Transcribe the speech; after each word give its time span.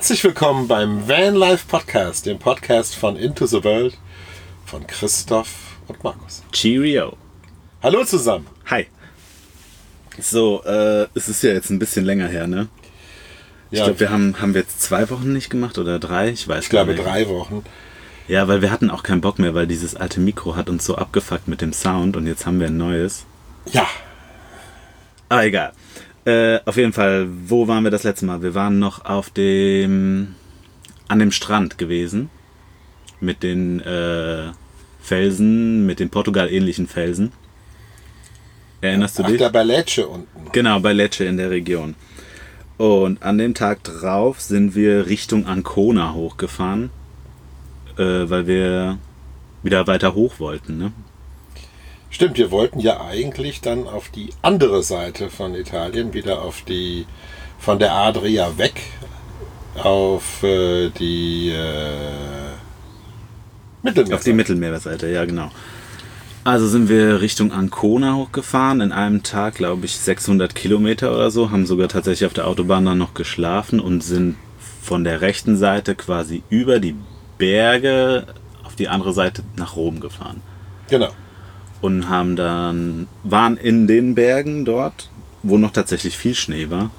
Herzlich 0.00 0.22
willkommen 0.22 0.68
beim 0.68 1.08
Van 1.08 1.34
Life 1.34 1.64
Podcast, 1.66 2.24
dem 2.26 2.38
Podcast 2.38 2.94
von 2.94 3.16
Into 3.16 3.46
the 3.46 3.64
World 3.64 3.98
von 4.64 4.86
Christoph 4.86 5.48
und 5.88 6.04
Markus. 6.04 6.44
Cheerio. 6.52 7.16
Hallo 7.82 8.04
zusammen. 8.04 8.46
Hi. 8.66 8.86
So, 10.20 10.62
äh, 10.64 11.08
es 11.14 11.28
ist 11.28 11.42
ja 11.42 11.50
jetzt 11.52 11.70
ein 11.70 11.80
bisschen 11.80 12.04
länger 12.04 12.28
her, 12.28 12.46
ne? 12.46 12.68
Ich 13.72 13.80
Ja, 13.80 13.86
glaube, 13.86 13.98
wir 13.98 14.10
haben, 14.10 14.40
haben 14.40 14.54
wir 14.54 14.60
jetzt 14.60 14.80
zwei 14.82 15.10
Wochen 15.10 15.32
nicht 15.32 15.50
gemacht 15.50 15.78
oder 15.78 15.98
drei? 15.98 16.28
Ich 16.30 16.46
weiß 16.46 16.62
ich 16.64 16.70
glaube 16.70 16.92
nicht. 16.94 17.04
drei 17.04 17.28
Wochen. 17.28 17.64
Ja, 18.28 18.46
weil 18.46 18.62
wir 18.62 18.70
hatten 18.70 18.90
auch 18.90 19.02
keinen 19.02 19.20
Bock 19.20 19.40
mehr, 19.40 19.56
weil 19.56 19.66
dieses 19.66 19.96
alte 19.96 20.20
Mikro 20.20 20.54
hat 20.54 20.68
uns 20.70 20.84
so 20.84 20.94
abgefuckt 20.94 21.48
mit 21.48 21.60
dem 21.60 21.72
Sound 21.72 22.16
und 22.16 22.28
jetzt 22.28 22.46
haben 22.46 22.60
wir 22.60 22.68
ein 22.68 22.76
neues. 22.76 23.24
Ja, 23.72 23.88
Ah, 25.30 25.42
egal. 25.42 25.72
Äh, 26.28 26.60
auf 26.66 26.76
jeden 26.76 26.92
Fall, 26.92 27.26
wo 27.46 27.68
waren 27.68 27.84
wir 27.84 27.90
das 27.90 28.02
letzte 28.02 28.26
Mal? 28.26 28.42
Wir 28.42 28.54
waren 28.54 28.78
noch 28.78 29.06
auf 29.06 29.30
dem, 29.30 30.34
an 31.08 31.20
dem 31.20 31.32
Strand 31.32 31.78
gewesen. 31.78 32.28
Mit 33.18 33.42
den 33.42 33.80
äh, 33.80 34.50
Felsen, 35.00 35.86
mit 35.86 36.00
den 36.00 36.10
Portugal-ähnlichen 36.10 36.86
Felsen. 36.86 37.32
Erinnerst 38.82 39.18
du 39.18 39.22
ach, 39.22 39.28
dich? 39.28 39.38
der 39.38 39.48
Baletsche 39.48 40.06
unten. 40.06 40.52
Genau, 40.52 40.80
bei 40.80 40.92
Lecce 40.92 41.24
in 41.24 41.38
der 41.38 41.48
Region. 41.48 41.94
Und 42.76 43.22
an 43.22 43.38
dem 43.38 43.54
Tag 43.54 43.82
drauf 43.82 44.38
sind 44.42 44.74
wir 44.74 45.06
Richtung 45.06 45.46
Ancona 45.46 46.12
hochgefahren, 46.12 46.90
äh, 47.96 48.02
weil 48.02 48.46
wir 48.46 48.98
wieder 49.62 49.86
weiter 49.86 50.14
hoch 50.14 50.38
wollten. 50.40 50.76
Ne? 50.76 50.92
Stimmt, 52.10 52.38
wir 52.38 52.50
wollten 52.50 52.80
ja 52.80 53.00
eigentlich 53.00 53.60
dann 53.60 53.86
auf 53.86 54.08
die 54.08 54.30
andere 54.42 54.82
Seite 54.82 55.28
von 55.28 55.54
Italien, 55.54 56.14
wieder 56.14 56.42
auf 56.42 56.62
die, 56.62 57.06
von 57.58 57.78
der 57.78 57.92
Adria 57.92 58.56
weg, 58.56 58.80
auf 59.82 60.42
äh, 60.42 60.88
die 60.90 61.50
äh, 61.50 62.54
Mittelmeer. 63.82 64.16
Auf 64.16 64.24
die 64.24 64.32
Mittelmeerseite, 64.32 65.08
ja 65.08 65.24
genau. 65.24 65.50
Also 66.44 66.66
sind 66.66 66.88
wir 66.88 67.20
Richtung 67.20 67.52
Ancona 67.52 68.14
hochgefahren, 68.14 68.80
in 68.80 68.90
einem 68.90 69.22
Tag, 69.22 69.56
glaube 69.56 69.84
ich, 69.84 69.98
600 69.98 70.54
Kilometer 70.54 71.12
oder 71.12 71.30
so, 71.30 71.50
haben 71.50 71.66
sogar 71.66 71.88
tatsächlich 71.88 72.26
auf 72.26 72.32
der 72.32 72.46
Autobahn 72.46 72.86
dann 72.86 72.96
noch 72.96 73.12
geschlafen 73.12 73.80
und 73.80 74.02
sind 74.02 74.36
von 74.82 75.04
der 75.04 75.20
rechten 75.20 75.58
Seite 75.58 75.94
quasi 75.94 76.42
über 76.48 76.80
die 76.80 76.94
Berge 77.36 78.26
auf 78.64 78.76
die 78.76 78.88
andere 78.88 79.12
Seite 79.12 79.42
nach 79.56 79.76
Rom 79.76 80.00
gefahren. 80.00 80.40
Genau. 80.88 81.10
Und 81.80 82.08
haben 82.08 82.36
dann 82.36 83.06
waren 83.24 83.56
in 83.56 83.86
den 83.86 84.14
Bergen 84.14 84.64
dort, 84.64 85.10
wo 85.42 85.58
noch 85.58 85.70
tatsächlich 85.72 86.16
viel 86.16 86.34
Schnee 86.34 86.70
war, 86.70 86.90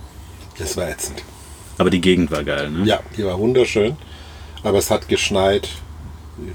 Das 0.57 0.77
war 0.77 0.89
ätzend. 0.89 1.23
aber 1.77 1.89
die 1.89 2.01
Gegend 2.01 2.31
war 2.31 2.43
geil, 2.43 2.69
ne? 2.69 2.85
Ja, 2.85 2.99
die 3.17 3.23
war 3.25 3.37
wunderschön, 3.39 3.97
aber 4.63 4.77
es 4.77 4.89
hat 4.89 5.07
geschneit 5.07 5.69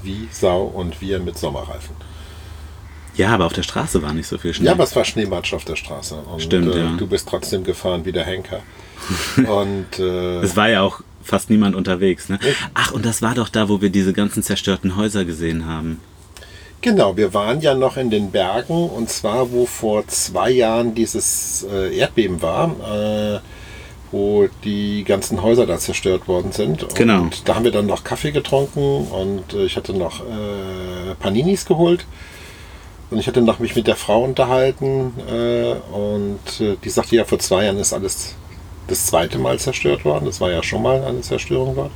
wie 0.03 0.27
Sau 0.31 0.63
und 0.63 1.01
wir 1.01 1.19
mit 1.19 1.37
Sommerreifen. 1.37 1.95
Ja, 3.15 3.29
aber 3.29 3.45
auf 3.45 3.53
der 3.53 3.63
Straße 3.63 4.01
war 4.01 4.13
nicht 4.13 4.27
so 4.27 4.37
viel 4.37 4.53
Schnee. 4.53 4.65
Ja, 4.65 4.73
aber 4.73 4.83
es 4.83 4.95
war 4.95 5.05
Schneematsch 5.05 5.53
auf 5.53 5.63
der 5.63 5.75
Straße. 5.77 6.15
Und, 6.15 6.41
Stimmt, 6.41 6.75
äh, 6.75 6.79
ja. 6.79 6.95
Du 6.97 7.07
bist 7.07 7.27
trotzdem 7.29 7.63
gefahren 7.63 8.03
wie 8.03 8.11
der 8.11 8.25
Henker. 8.25 8.61
und 9.37 9.99
äh, 9.99 10.39
es 10.41 10.55
war 10.57 10.69
ja 10.69 10.81
auch 10.81 11.01
fast 11.23 11.49
niemand 11.49 11.75
unterwegs, 11.75 12.27
ne? 12.29 12.39
Ach, 12.73 12.91
und 12.91 13.05
das 13.05 13.21
war 13.21 13.33
doch 13.35 13.49
da, 13.49 13.69
wo 13.69 13.81
wir 13.81 13.89
diese 13.89 14.11
ganzen 14.13 14.43
zerstörten 14.43 14.95
Häuser 14.97 15.23
gesehen 15.23 15.65
haben. 15.65 16.01
Genau, 16.85 17.17
wir 17.17 17.33
waren 17.33 17.61
ja 17.61 17.73
noch 17.73 17.97
in 17.97 18.09
den 18.11 18.29
Bergen 18.31 18.87
und 18.89 19.09
zwar, 19.09 19.51
wo 19.51 19.65
vor 19.65 20.07
zwei 20.07 20.51
Jahren 20.51 20.93
dieses 20.93 21.65
äh, 21.69 21.97
Erdbeben 21.97 22.41
war, 22.43 22.69
äh, 22.69 23.39
wo 24.11 24.47
die 24.63 25.03
ganzen 25.03 25.41
Häuser 25.41 25.65
da 25.65 25.79
zerstört 25.79 26.27
worden 26.27 26.51
sind. 26.51 26.83
Und 26.83 26.95
Genau. 26.95 27.27
da 27.43 27.55
haben 27.55 27.65
wir 27.65 27.71
dann 27.71 27.87
noch 27.87 28.03
Kaffee 28.03 28.31
getrunken 28.31 29.07
und 29.07 29.53
äh, 29.53 29.65
ich 29.65 29.75
hatte 29.75 29.93
noch 29.93 30.21
äh, 30.21 31.15
Paninis 31.19 31.65
geholt. 31.65 32.05
Und 33.11 33.19
ich 33.19 33.27
hatte 33.27 33.41
noch 33.41 33.59
mich 33.59 33.75
mit 33.75 33.87
der 33.87 33.95
Frau 33.95 34.23
unterhalten 34.23 35.13
äh, 35.27 35.73
und 35.95 36.39
äh, 36.59 36.75
die 36.83 36.89
sagte 36.89 37.15
ja, 37.15 37.25
vor 37.25 37.39
zwei 37.39 37.65
Jahren 37.65 37.77
ist 37.77 37.93
alles 37.93 38.35
das 38.87 39.07
zweite 39.07 39.37
Mal 39.39 39.57
zerstört 39.59 40.05
worden. 40.05 40.25
Das 40.25 40.39
war 40.39 40.51
ja 40.51 40.61
schon 40.61 40.81
mal 40.83 41.03
eine 41.03 41.21
Zerstörung 41.21 41.75
dort. 41.75 41.91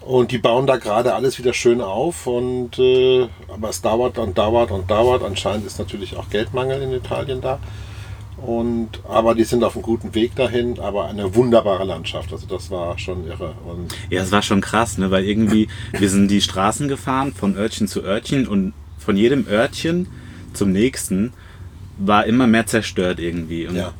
Und 0.00 0.32
die 0.32 0.38
bauen 0.38 0.66
da 0.66 0.76
gerade 0.76 1.14
alles 1.14 1.38
wieder 1.38 1.52
schön 1.52 1.80
auf. 1.80 2.26
Und 2.26 2.78
äh, 2.78 3.28
aber 3.48 3.68
es 3.68 3.82
dauert 3.82 4.18
und 4.18 4.38
dauert 4.38 4.70
und 4.70 4.90
dauert. 4.90 5.22
Anscheinend 5.22 5.66
ist 5.66 5.78
natürlich 5.78 6.16
auch 6.16 6.30
Geldmangel 6.30 6.82
in 6.82 6.92
Italien 6.92 7.40
da. 7.40 7.58
Und 8.38 9.00
aber 9.06 9.34
die 9.34 9.44
sind 9.44 9.62
auf 9.62 9.74
einem 9.74 9.82
guten 9.82 10.14
Weg 10.14 10.34
dahin. 10.34 10.78
Aber 10.78 11.08
eine 11.08 11.34
wunderbare 11.34 11.84
Landschaft. 11.84 12.32
Also 12.32 12.46
das 12.46 12.70
war 12.70 12.98
schon 12.98 13.26
irre. 13.26 13.54
Und 13.66 13.94
Ja, 14.08 14.22
es 14.22 14.32
war 14.32 14.42
schon 14.42 14.60
krass, 14.60 14.96
ne? 14.98 15.10
Weil 15.10 15.24
irgendwie, 15.24 15.68
wir 15.92 16.08
sind 16.08 16.28
die 16.28 16.40
Straßen 16.40 16.88
gefahren, 16.88 17.32
von 17.32 17.56
Örtchen 17.56 17.86
zu 17.86 18.02
Örtchen 18.02 18.48
und 18.48 18.72
von 18.98 19.16
jedem 19.16 19.46
Örtchen 19.46 20.06
zum 20.54 20.72
nächsten 20.72 21.32
war 21.98 22.24
immer 22.24 22.46
mehr 22.46 22.66
zerstört 22.66 23.20
irgendwie. 23.20 23.66
Und 23.66 23.76
ja, 23.76 23.92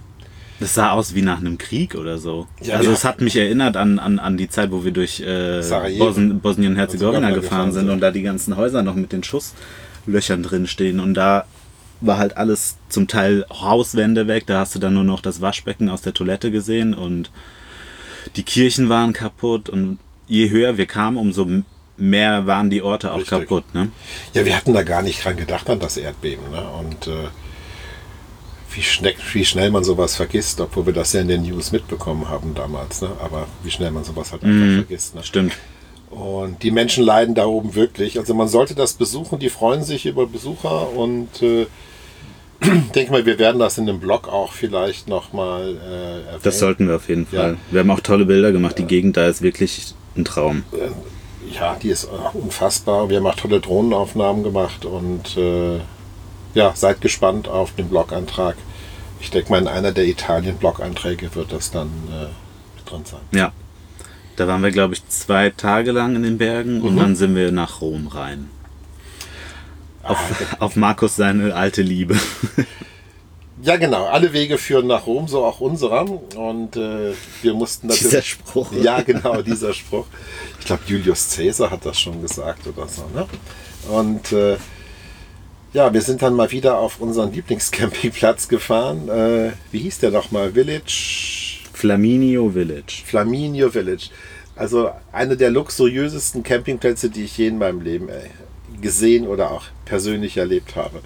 Das 0.61 0.75
sah 0.75 0.91
aus 0.91 1.15
wie 1.15 1.23
nach 1.23 1.39
einem 1.39 1.57
Krieg 1.57 1.95
oder 1.95 2.19
so. 2.19 2.47
Ja, 2.63 2.77
also 2.77 2.93
es 2.93 3.05
hat 3.05 3.21
mich 3.21 3.35
erinnert 3.35 3.77
an, 3.77 3.99
an, 3.99 4.19
an 4.19 4.37
die 4.37 4.49
Zeit, 4.49 4.71
wo 4.71 4.85
wir 4.85 4.93
durch 4.93 5.21
äh. 5.21 5.63
Bosn 5.99 6.41
Bosnien-Herzegowina 6.41 7.31
gefahren 7.31 7.73
sind 7.73 7.89
und 7.89 8.01
da 8.01 8.11
die 8.11 8.23
ganzen 8.23 8.57
Häuser 8.57 8.83
noch 8.83 8.95
mit 8.95 9.13
den 9.13 9.25
Schusslöchern 9.25 10.43
drin 10.43 10.67
stehen 10.67 11.01
und 11.01 11.15
da 11.15 11.47
war 12.03 12.19
halt 12.19 12.37
alles 12.37 12.77
zum 12.89 13.09
Teil 13.09 13.45
Hauswände 13.51 14.27
weg, 14.27 14.47
da 14.47 14.61
hast 14.61 14.75
du 14.75 14.79
dann 14.79 14.95
nur 14.95 15.05
noch 15.05 15.21
das 15.21 15.41
Waschbecken 15.41 15.89
aus 15.89 16.03
der 16.03 16.15
Toilette 16.15 16.51
gesehen 16.51 16.95
und 16.95 17.31
die 18.37 18.43
Kirchen 18.43 18.89
waren 18.89 19.13
kaputt 19.13 19.69
und 19.69 19.99
je 20.27 20.51
höher 20.51 20.79
wir 20.79 20.87
kamen, 20.87 21.17
umso 21.17 21.47
mehr 21.97 22.47
waren 22.47 22.71
die 22.71 22.83
Orte 22.83 23.13
auch 23.13 23.19
Richtig. 23.19 23.41
kaputt. 23.41 23.75
Ne? 23.75 23.91
ja, 24.35 24.45
wir 24.45 24.57
hatten 24.57 24.73
da 24.73 24.83
gar 24.83 25.03
nicht 25.03 25.25
dran 25.25 25.37
gedacht 25.37 25.69
an 25.69 25.81
das 25.81 25.97
Erdbeben. 25.97 26.51
Ne? 26.51 26.63
Und 26.63 27.07
äh, 27.07 27.29
wie, 28.73 28.83
schnell, 28.83 29.15
wie 29.33 29.45
schnell 29.45 29.71
man 29.71 29.85
sowas 29.85 30.17
vergisst, 30.17 30.61
obwohl 30.61 30.87
wir 30.87 30.93
das 30.93 31.13
ja 31.13 31.21
in 31.21 31.29
den 31.29 31.43
News 31.43 31.73
mitbekommen 31.73 32.29
haben 32.29 32.55
damals. 32.55 33.03
Ne? 33.03 33.11
Aber 33.23 33.47
wie 33.63 33.71
schnell 33.71 33.91
man 33.91 34.05
sowas 34.05 34.33
halt 34.33 34.45
einfach 34.45 34.75
vergisst. 34.87 35.15
Ne? 35.15 35.23
Stimmt. 35.23 35.53
Und 36.11 36.63
die 36.65 36.71
Menschen 36.73 37.05
leiden 37.05 37.35
da 37.35 37.47
oben 37.47 37.75
wirklich. 37.75 38.19
Also 38.19 38.35
man 38.35 38.49
sollte 38.49 38.75
das 38.75 38.95
besuchen, 38.95 39.39
die 39.39 39.49
freuen 39.49 39.85
sich 39.85 40.07
über 40.07 40.27
Besucher 40.27 40.93
und 40.93 41.41
äh, 41.43 41.67
denke 42.95 43.13
mal, 43.13 43.25
wir 43.27 43.39
werden 43.39 43.59
das 43.61 43.79
in 43.79 43.87
dem 43.87 44.01
Blog 44.01 44.29
auch 44.29 44.53
vielleicht 44.53 45.09
nochmal 45.09 45.77
äh, 45.77 46.21
erwähnen. 46.27 46.41
Das 46.43 46.59
sollten 46.59 46.89
wir 46.89 46.97
auf 46.97 47.09
jeden 47.09 47.27
Ja. 47.31 47.41
Fall. 47.41 47.57
Wir 47.71 47.81
haben 47.81 47.91
auch 47.91 48.01
tolle 48.01 48.25
Bilder 48.25 48.53
gemacht. 48.53 48.77
Die 48.79 48.85
Gegend 48.85 49.17
da 49.17 49.29
ist 49.29 49.41
wirklich 49.43 49.95
ein 50.17 50.25
Traum. 50.25 50.65
ja, 51.53 51.77
die 51.81 51.89
ist 51.91 52.05
äh, 52.05 52.37
unfassbar. 52.37 53.09
Wir 53.09 53.19
haben 53.19 53.27
auch 53.27 53.37
tolle 53.37 53.61
Drohnenaufnahmen 53.61 54.43
gemacht 54.43 54.85
und 54.85 55.37
äh, 55.37 55.79
ja, 56.55 56.73
seid 56.75 57.01
gespannt 57.01 57.49
auf 57.49 57.75
den 57.75 57.89
Blogantrag. 57.89 58.57
Ich 59.21 59.31
denke 59.31 59.51
mal, 59.51 59.61
in 59.61 59.69
einer 59.69 59.93
der 59.93 60.07
Italien-Blog-Einträge 60.07 61.35
wird 61.35 61.53
das 61.53 61.71
dann 61.71 61.89
äh, 62.11 62.27
mit 62.77 62.91
drin 62.91 63.03
sein. 63.05 63.21
Ja. 63.33 63.53
Da 64.37 64.49
waren 64.49 64.63
wir, 64.63 64.71
glaube 64.71 64.95
ich, 64.95 65.07
zwei 65.09 65.51
Tage 65.51 65.93
lang 65.93 66.17
in 66.17 66.23
den 66.23 66.39
Bergen 66.39 66.81
und 66.81 66.97
dann 66.97 67.15
sind 67.15 67.35
wir 67.35 67.53
nach 67.53 67.83
Rom 67.83 68.07
rein. 68.07 68.49
Auf, 70.03 70.19
auf 70.61 70.77
Markus 70.77 71.17
seine 71.17 71.55
alte 71.55 71.83
Liebe. 71.83 72.17
Ja, 73.63 73.77
genau. 73.77 74.07
Alle 74.07 74.33
Wege 74.33 74.57
führen 74.59 74.87
nach 74.87 75.07
Rom, 75.07 75.29
so 75.29 75.45
auch 75.45 75.61
unserer. 75.61 76.07
Und 76.37 76.77
äh, 76.77 77.13
wir 77.43 77.55
mussten 77.55 77.89
natürlich. 77.89 78.09
Dieser 78.09 78.23
Spruch. 78.23 78.73
Ja, 78.73 79.03
genau, 79.03 79.43
dieser 79.43 79.75
Spruch. 79.75 80.07
Ich 80.59 80.67
glaube, 80.67 80.83
Julius 80.87 81.37
Caesar 81.37 81.71
hat 81.71 81.85
das 81.85 82.01
schon 82.01 82.23
gesagt 82.23 82.67
oder 82.67 82.89
so. 82.89 83.03
Ne? 83.15 83.27
Und 83.91 84.33
äh, 84.33 84.57
ja, 85.73 85.93
wir 85.93 86.03
sind 86.03 86.23
dann 86.23 86.35
mal 86.35 86.51
wieder 86.51 86.79
auf 86.79 87.01
unseren 87.01 87.33
Lieblingscampingplatz 87.33 88.49
gefahren. 88.49 89.09
Äh, 89.09 89.53
wie 89.71 89.79
hieß 89.79 90.01
der 90.01 90.11
nochmal? 90.11 90.53
Village. 90.53 91.61
Flaminio 91.73 92.51
Village. 92.51 93.03
Flaminio 93.05 93.71
Village. 93.71 94.11
Also 94.57 94.91
eine 95.13 95.37
der 95.37 95.51
luxuriösesten 95.51 96.43
Campingplätze, 96.43 97.09
die 97.09 97.25
ich 97.25 97.39
je 97.39 97.47
in 97.47 97.59
meinem 97.59 97.81
Leben 97.81 98.09
äh, 98.09 98.21
gesehen 98.81 99.27
oder 99.27 99.51
auch 99.51 99.65
persönlich 99.85 100.37
erlebt 100.37 100.77
habe. 100.77 101.01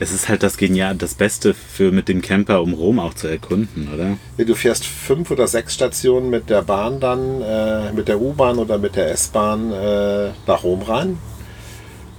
Es 0.00 0.12
ist 0.12 0.28
halt 0.28 0.42
das 0.42 0.56
Genial, 0.56 0.96
das 0.96 1.14
Beste 1.14 1.54
für 1.54 1.92
mit 1.92 2.08
dem 2.08 2.22
Camper, 2.22 2.62
um 2.62 2.74
Rom 2.74 2.98
auch 2.98 3.14
zu 3.14 3.26
erkunden, 3.28 3.88
oder? 3.94 4.44
Du 4.44 4.54
fährst 4.54 4.86
fünf 4.86 5.30
oder 5.30 5.46
sechs 5.46 5.74
Stationen 5.74 6.30
mit 6.30 6.50
der 6.50 6.62
Bahn 6.62 7.00
dann, 7.00 7.42
äh, 7.42 7.92
mit 7.92 8.08
der 8.08 8.20
U-Bahn 8.20 8.58
oder 8.58 8.78
mit 8.78 8.96
der 8.96 9.10
S-Bahn 9.10 9.72
äh, 9.72 10.30
nach 10.46 10.64
Rom 10.64 10.82
rein. 10.82 11.18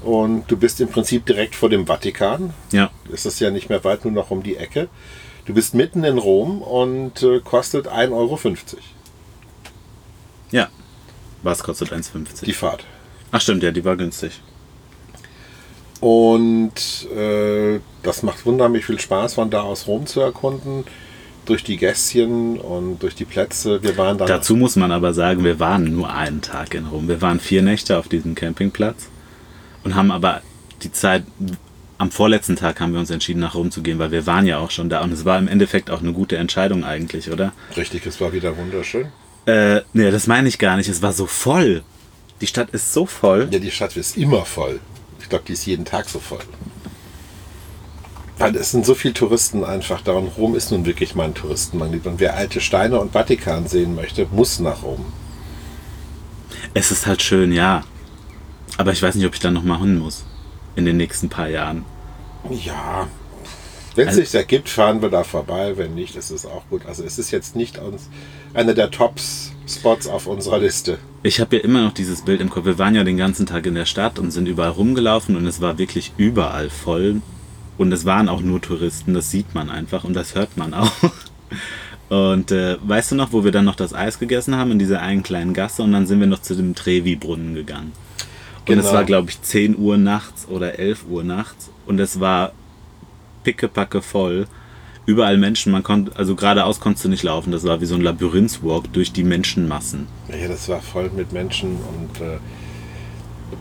Und 0.04 0.46
du 0.48 0.58
bist 0.58 0.80
im 0.80 0.88
Prinzip 0.88 1.26
direkt 1.26 1.56
vor 1.56 1.70
dem 1.70 1.86
Vatikan. 1.86 2.54
Ja. 2.72 2.92
Es 3.14 3.26
ist 3.26 3.40
ja 3.40 3.50
nicht 3.52 3.70
mehr 3.70 3.84
weit, 3.84 4.06
nur 4.06 4.14
noch 4.14 4.32
um 4.32 4.44
die 4.44 4.56
Ecke. 4.56 4.88
Du 5.46 5.54
bist 5.54 5.74
mitten 5.74 6.04
in 6.04 6.18
Rom 6.18 6.62
und 6.62 7.24
äh, 7.24 7.40
kostet 7.40 7.88
1,50 7.88 8.12
Euro 8.14 8.40
Ja. 10.52 10.68
Was 11.44 11.64
kostet 11.64 11.92
1,50? 11.92 12.46
die 12.46 12.54
Fahrt. 12.54 12.86
Ach 13.32 13.42
stimmt, 13.42 13.64
ja, 13.64 13.72
die 13.72 13.84
war 13.84 13.96
günstig. 13.98 14.42
Und 16.00 17.08
äh, 17.14 17.80
das 18.04 18.24
macht 18.24 18.46
wunderbar 18.46 18.80
viel 18.82 19.00
Spaß, 19.00 19.34
von 19.34 19.50
da 19.50 19.62
aus 19.62 19.88
Rom 19.88 20.06
zu 20.06 20.22
erkunden. 20.22 20.86
durch 21.46 21.64
die 21.64 21.78
Gässchen 21.78 22.60
und 22.60 23.00
durch 23.00 23.16
die 23.16 23.26
Plätze. 23.26 23.82
Wir 23.82 23.98
waren 23.98 24.18
dann. 24.20 24.28
Dazu 24.28 24.56
muss 24.56 24.76
man 24.76 24.92
aber 24.92 25.14
sagen, 25.14 25.44
wir 25.44 25.60
waren 25.60 25.84
nur 25.96 26.14
einen 26.14 26.42
Tag 26.42 26.76
in 26.76 26.86
Rom. 26.86 27.08
Wir 27.08 27.22
waren 27.24 27.40
vier 27.40 27.64
Nächte 27.64 27.98
auf 27.98 28.08
diesem 28.08 28.36
Campingplatz 28.36 29.10
und 29.84 29.96
haben 29.96 30.12
aber 30.12 30.42
die 30.82 30.92
Zeit. 30.92 31.24
Am 31.98 32.12
vorletzten 32.12 32.56
Tag 32.56 32.80
haben 32.80 32.94
wir 32.94 33.00
uns 33.02 33.10
entschieden, 33.10 33.42
nach 33.42 33.56
Rom 33.56 33.72
zu 33.72 33.82
gehen, 33.82 34.00
weil 34.00 34.12
wir 34.12 34.26
waren 34.26 34.46
ja 34.46 34.58
auch 34.60 34.72
schon 34.72 34.88
da 34.88 35.02
und 35.02 35.12
es 35.12 35.26
war 35.26 35.38
im 35.38 35.50
Endeffekt 35.50 35.92
auch 35.92 36.00
eine 36.00 36.14
gute 36.14 36.38
Entscheidung 36.38 36.86
eigentlich, 36.86 37.30
oder? 37.30 37.52
Richtig, 37.76 38.06
es 38.06 38.22
war 38.22 38.32
wieder 38.32 38.56
wunderschön. 38.56 39.08
Äh, 39.46 39.82
nee, 39.92 40.10
das 40.10 40.26
meine 40.26 40.48
ich 40.48 40.60
gar 40.60 40.78
nicht. 40.78 40.88
Es 40.88 41.02
war 41.02 41.12
so 41.12 41.26
voll. 41.26 41.84
Die 42.40 42.48
Stadt 42.48 42.70
ist 42.70 42.94
so 42.94 43.06
voll. 43.06 43.50
Ja, 43.52 43.60
die 43.60 43.72
Stadt 43.72 43.98
ist 43.98 44.16
immer 44.16 44.46
voll. 44.46 44.80
Ich 45.20 45.28
glaube, 45.28 45.44
die 45.46 45.54
ist 45.54 45.66
jeden 45.66 45.84
Tag 45.84 46.08
so 46.08 46.20
voll. 46.20 46.40
Weil 48.38 48.56
es 48.56 48.72
sind 48.72 48.86
so 48.86 48.96
viele 48.96 49.14
Touristen 49.14 49.66
einfach 49.66 50.00
da 50.02 50.14
und 50.14 50.28
Rom 50.38 50.56
ist 50.56 50.72
nun 50.72 50.86
wirklich 50.86 51.16
mein 51.16 51.34
Touristenmagnet. 51.34 52.08
Und 52.08 52.22
wer 52.22 52.38
alte 52.38 52.62
Steine 52.62 52.98
und 53.00 53.12
Vatikan 53.12 53.68
sehen 53.68 53.96
möchte, 53.96 54.26
muss 54.32 54.60
nach 54.60 54.84
Rom. 54.84 55.06
Es 56.74 56.92
ist 56.92 57.06
halt 57.06 57.22
schön, 57.22 57.52
ja. 57.52 57.84
Aber 58.80 58.94
ich 58.94 59.02
weiß 59.04 59.16
nicht, 59.16 59.26
ob 59.26 59.34
ich 59.34 59.40
da 59.42 59.52
nochmal 59.52 59.80
hin 59.80 60.00
muss. 60.00 60.24
In 60.76 60.86
den 60.86 60.96
nächsten 60.98 61.28
paar 61.28 61.50
Jahren. 61.50 61.84
Ja, 62.50 63.08
wenn 63.96 64.08
es 64.08 64.16
Also- 64.16 64.22
sich 64.22 64.34
ergibt, 64.36 64.70
fahren 64.70 65.02
wir 65.02 65.10
da 65.10 65.26
vorbei. 65.26 65.74
Wenn 65.76 65.96
nicht, 65.96 66.16
ist 66.16 66.32
es 66.32 66.46
auch 66.46 66.64
gut. 66.70 66.86
Also 66.86 67.04
es 67.04 67.20
ist 67.20 67.32
jetzt 67.32 67.58
nicht 67.58 67.78
uns 67.78 68.10
einer 68.54 68.74
der 68.74 68.90
Top-Spots 68.90 70.08
auf 70.08 70.28
unserer 70.28 70.60
Liste. 70.60 70.98
Ich 71.24 71.42
habe 71.42 71.58
ja 71.58 71.64
immer 71.64 71.82
noch 71.82 71.92
dieses 71.94 72.22
Bild 72.22 72.40
im 72.40 72.50
Kopf. 72.50 72.64
Wir 72.66 72.78
waren 72.80 72.96
ja 72.96 73.04
den 73.04 73.18
ganzen 73.18 73.46
Tag 73.46 73.66
in 73.66 73.76
der 73.76 73.86
Stadt 73.86 74.18
und 74.18 74.32
sind 74.32 74.48
überall 74.48 74.72
rumgelaufen 74.72 75.36
und 75.36 75.46
es 75.46 75.60
war 75.60 75.78
wirklich 75.78 76.14
überall 76.16 76.70
voll. 76.70 77.22
Und 77.78 77.92
es 77.92 78.06
waren 78.06 78.30
auch 78.30 78.40
nur 78.42 78.62
Touristen, 78.62 79.14
das 79.14 79.30
sieht 79.32 79.54
man 79.54 79.70
einfach 79.70 80.06
und 80.06 80.14
das 80.14 80.36
hört 80.36 80.56
man 80.58 80.74
auch. 80.74 80.92
Und 82.10 82.52
äh, 82.52 82.78
weißt 82.82 83.12
du 83.12 83.16
noch, 83.16 83.34
wo 83.34 83.44
wir 83.44 83.52
dann 83.52 83.66
noch 83.66 83.76
das 83.76 83.94
Eis 83.94 84.18
gegessen 84.18 84.56
haben 84.56 84.72
in 84.72 84.80
dieser 84.80 85.00
einen 85.02 85.22
kleinen 85.22 85.54
Gasse 85.54 85.84
und 85.84 85.92
dann 85.92 86.08
sind 86.08 86.20
wir 86.20 86.26
noch 86.26 86.42
zu 86.42 86.56
dem 86.56 86.74
Trevi-Brunnen 86.74 87.54
gegangen. 87.54 87.92
Und 88.70 88.78
es 88.80 88.86
Genau. 88.86 88.98
war, 88.98 89.04
glaube 89.06 89.30
ich, 89.30 89.42
10 89.42 89.78
Uhr 89.78 89.98
nachts 89.98 90.48
oder 90.48 90.80
11 90.80 91.06
Uhr 91.10 91.24
nachts 91.24 91.70
und 91.86 92.00
es 92.00 92.20
war 92.20 92.52
pickepacke 93.44 94.02
voll. 94.02 94.48
Überall 95.06 95.38
Menschen, 95.38 95.72
man 95.72 95.82
konnte, 95.82 96.16
also 96.16 96.36
geradeaus 96.36 96.80
konntest 96.80 97.06
du 97.06 97.10
nicht 97.10 97.24
laufen. 97.24 97.52
Das 97.52 97.64
war 97.64 97.82
wie 97.82 97.86
so 97.86 97.96
ein 97.96 98.02
Labyrinthwalk 98.02 98.94
durch 98.94 99.12
die 99.12 99.24
Menschenmassen. 99.24 100.08
Ja, 100.30 100.48
das 100.48 100.70
war 100.70 100.82
voll 100.82 101.10
mit 101.16 101.34
Menschen 101.34 101.70
und 101.72 102.22
äh, 102.22 102.38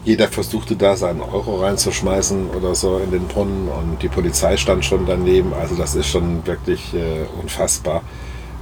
jeder 0.05 0.29
versuchte 0.29 0.77
da 0.77 0.95
seinen 0.97 1.23
Euro 1.23 1.63
reinzuschmeißen 1.63 2.51
oder 2.51 2.75
so 2.75 2.99
in 2.99 3.11
den 3.11 3.27
Brunnen 3.29 3.69
und 3.69 4.03
die 4.03 4.09
Polizei 4.09 4.57
stand 4.59 4.85
schon 4.85 5.07
daneben. 5.07 5.55
Also 5.55 5.75
das 5.75 5.95
ist 5.95 6.09
schon 6.09 6.47
wirklich 6.47 6.93
äh, 6.93 7.25
unfassbar. 7.41 8.03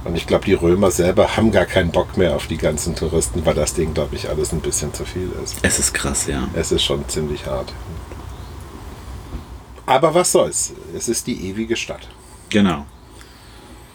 Und 0.07 0.15
ich 0.15 0.25
glaube, 0.25 0.45
die 0.45 0.53
Römer 0.53 0.89
selber 0.89 1.35
haben 1.35 1.51
gar 1.51 1.65
keinen 1.65 1.91
Bock 1.91 2.15
mehr 2.15 2.33
auf 2.33 2.47
die 2.47 2.55
ganzen 2.55 2.95
Touristen, 2.95 3.45
weil 3.45 3.55
das 3.55 3.73
Ding, 3.73 3.93
glaube 3.93 4.15
ich, 4.15 4.29
alles 4.29 4.53
ein 4.53 4.61
bisschen 4.61 4.93
zu 4.93 5.03
viel 5.03 5.29
ist. 5.43 5.57
Es 5.63 5.79
ist 5.79 5.93
krass, 5.93 6.27
ja. 6.27 6.47
Es 6.53 6.71
ist 6.71 6.83
schon 6.83 7.07
ziemlich 7.09 7.45
hart. 7.45 7.73
Aber 9.85 10.13
was 10.13 10.31
soll's? 10.31 10.73
Es 10.95 11.09
ist 11.09 11.27
die 11.27 11.49
ewige 11.49 11.75
Stadt. 11.75 12.07
Genau. 12.49 12.85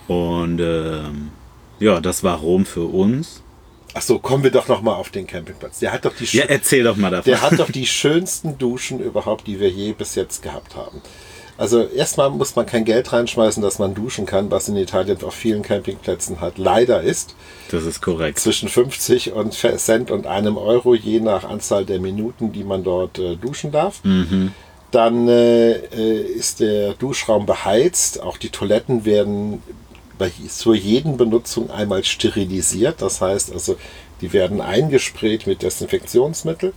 Und 0.06 0.60
ähm, 0.60 1.30
ja, 1.80 1.98
das 1.98 2.22
war 2.22 2.38
Rom 2.38 2.66
für 2.66 2.92
uns. 2.92 3.42
Achso, 3.94 4.18
kommen 4.18 4.44
wir 4.44 4.50
doch 4.50 4.68
noch 4.68 4.82
mal 4.82 4.94
auf 4.94 5.08
den 5.08 5.26
Campingplatz. 5.26 5.78
Der 5.78 5.92
hat 5.92 6.04
doch 6.04 6.14
die 6.14 6.24
Ja, 6.36 6.44
erzähl 6.44 6.84
doch 6.84 6.96
mal 6.96 7.10
davon. 7.10 7.30
Der 7.30 7.40
hat 7.40 7.58
doch 7.58 7.70
die 7.72 7.86
schönsten 7.86 8.58
Duschen 8.58 9.00
überhaupt, 9.00 9.46
die 9.46 9.58
wir 9.60 9.70
je 9.70 9.92
bis 9.92 10.14
jetzt 10.14 10.42
gehabt 10.42 10.76
haben. 10.76 11.00
Also 11.62 11.82
erstmal 11.82 12.28
muss 12.30 12.56
man 12.56 12.66
kein 12.66 12.84
Geld 12.84 13.12
reinschmeißen, 13.12 13.62
dass 13.62 13.78
man 13.78 13.94
duschen 13.94 14.26
kann, 14.26 14.50
was 14.50 14.68
in 14.68 14.76
Italien 14.76 15.22
auf 15.22 15.34
vielen 15.34 15.62
Campingplätzen 15.62 16.40
halt 16.40 16.58
leider 16.58 17.02
ist. 17.02 17.36
Das 17.70 17.84
ist 17.84 18.00
korrekt. 18.02 18.40
Zwischen 18.40 18.68
50 18.68 19.32
und 19.32 19.52
Cent 19.54 20.10
und 20.10 20.26
einem 20.26 20.56
Euro, 20.56 20.94
je 20.96 21.20
nach 21.20 21.44
Anzahl 21.44 21.84
der 21.84 22.00
Minuten, 22.00 22.50
die 22.52 22.64
man 22.64 22.82
dort 22.82 23.18
äh, 23.20 23.36
duschen 23.36 23.70
darf. 23.70 24.00
Dann 24.90 25.28
äh, 25.28 25.72
äh, 25.72 26.20
ist 26.22 26.58
der 26.60 26.94
Duschraum 26.94 27.46
beheizt. 27.46 28.20
Auch 28.22 28.36
die 28.38 28.50
Toiletten 28.50 29.04
werden 29.04 29.62
bei, 30.18 30.30
zur 30.48 30.74
jeden 30.74 31.16
Benutzung 31.16 31.70
einmal 31.70 32.02
sterilisiert. 32.04 33.00
Das 33.00 33.20
heißt 33.20 33.52
also, 33.52 33.76
die 34.20 34.32
werden 34.32 34.60
eingesprayt 34.60 35.46
mit 35.46 35.62
Desinfektionsmittel. 35.62 36.72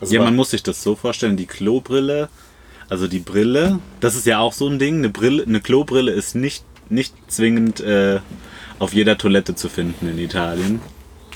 Also 0.00 0.12
Ja, 0.14 0.20
man- 0.20 0.28
man 0.30 0.36
muss 0.36 0.50
sich 0.50 0.62
das 0.62 0.82
so 0.82 0.96
vorstellen, 0.96 1.36
die 1.36 1.46
Klobrille, 1.46 2.28
also 2.88 3.08
die 3.08 3.18
Brille, 3.18 3.80
das 4.00 4.14
ist 4.14 4.26
ja 4.26 4.38
auch 4.38 4.52
so 4.52 4.68
ein 4.68 4.78
Ding, 4.78 4.98
eine 4.98 5.08
Brille, 5.08 5.42
eine 5.42 5.60
Klobrille 5.60 6.12
ist 6.12 6.34
nicht, 6.34 6.64
nicht 6.88 7.14
zwingend 7.28 7.80
äh, 7.80 8.20
auf 8.78 8.92
jeder 8.92 9.18
Toilette 9.18 9.54
zu 9.54 9.68
finden 9.68 10.08
in 10.08 10.18
Italien. 10.18 10.80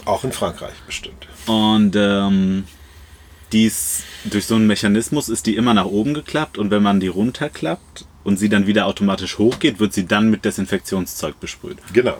auch 0.04 0.24
in 0.24 0.32
Frankreich 0.32 0.74
bestimmt. 0.86 1.26
Und 1.46 1.96
ähm, 1.96 2.64
dies, 3.52 4.02
durch 4.24 4.46
so 4.46 4.54
einen 4.54 4.66
Mechanismus 4.66 5.28
ist 5.28 5.46
die 5.46 5.56
immer 5.56 5.74
nach 5.74 5.86
oben 5.86 6.14
geklappt 6.14 6.58
und 6.58 6.70
wenn 6.70 6.82
man 6.82 7.00
die 7.00 7.08
runterklappt 7.08 8.04
und 8.22 8.38
sie 8.38 8.48
dann 8.48 8.66
wieder 8.66 8.86
automatisch 8.86 9.38
hochgeht, 9.38 9.80
wird 9.80 9.92
sie 9.92 10.06
dann 10.06 10.30
mit 10.30 10.44
Desinfektionszeug 10.44 11.40
besprüht. 11.40 11.78
Genau. 11.92 12.18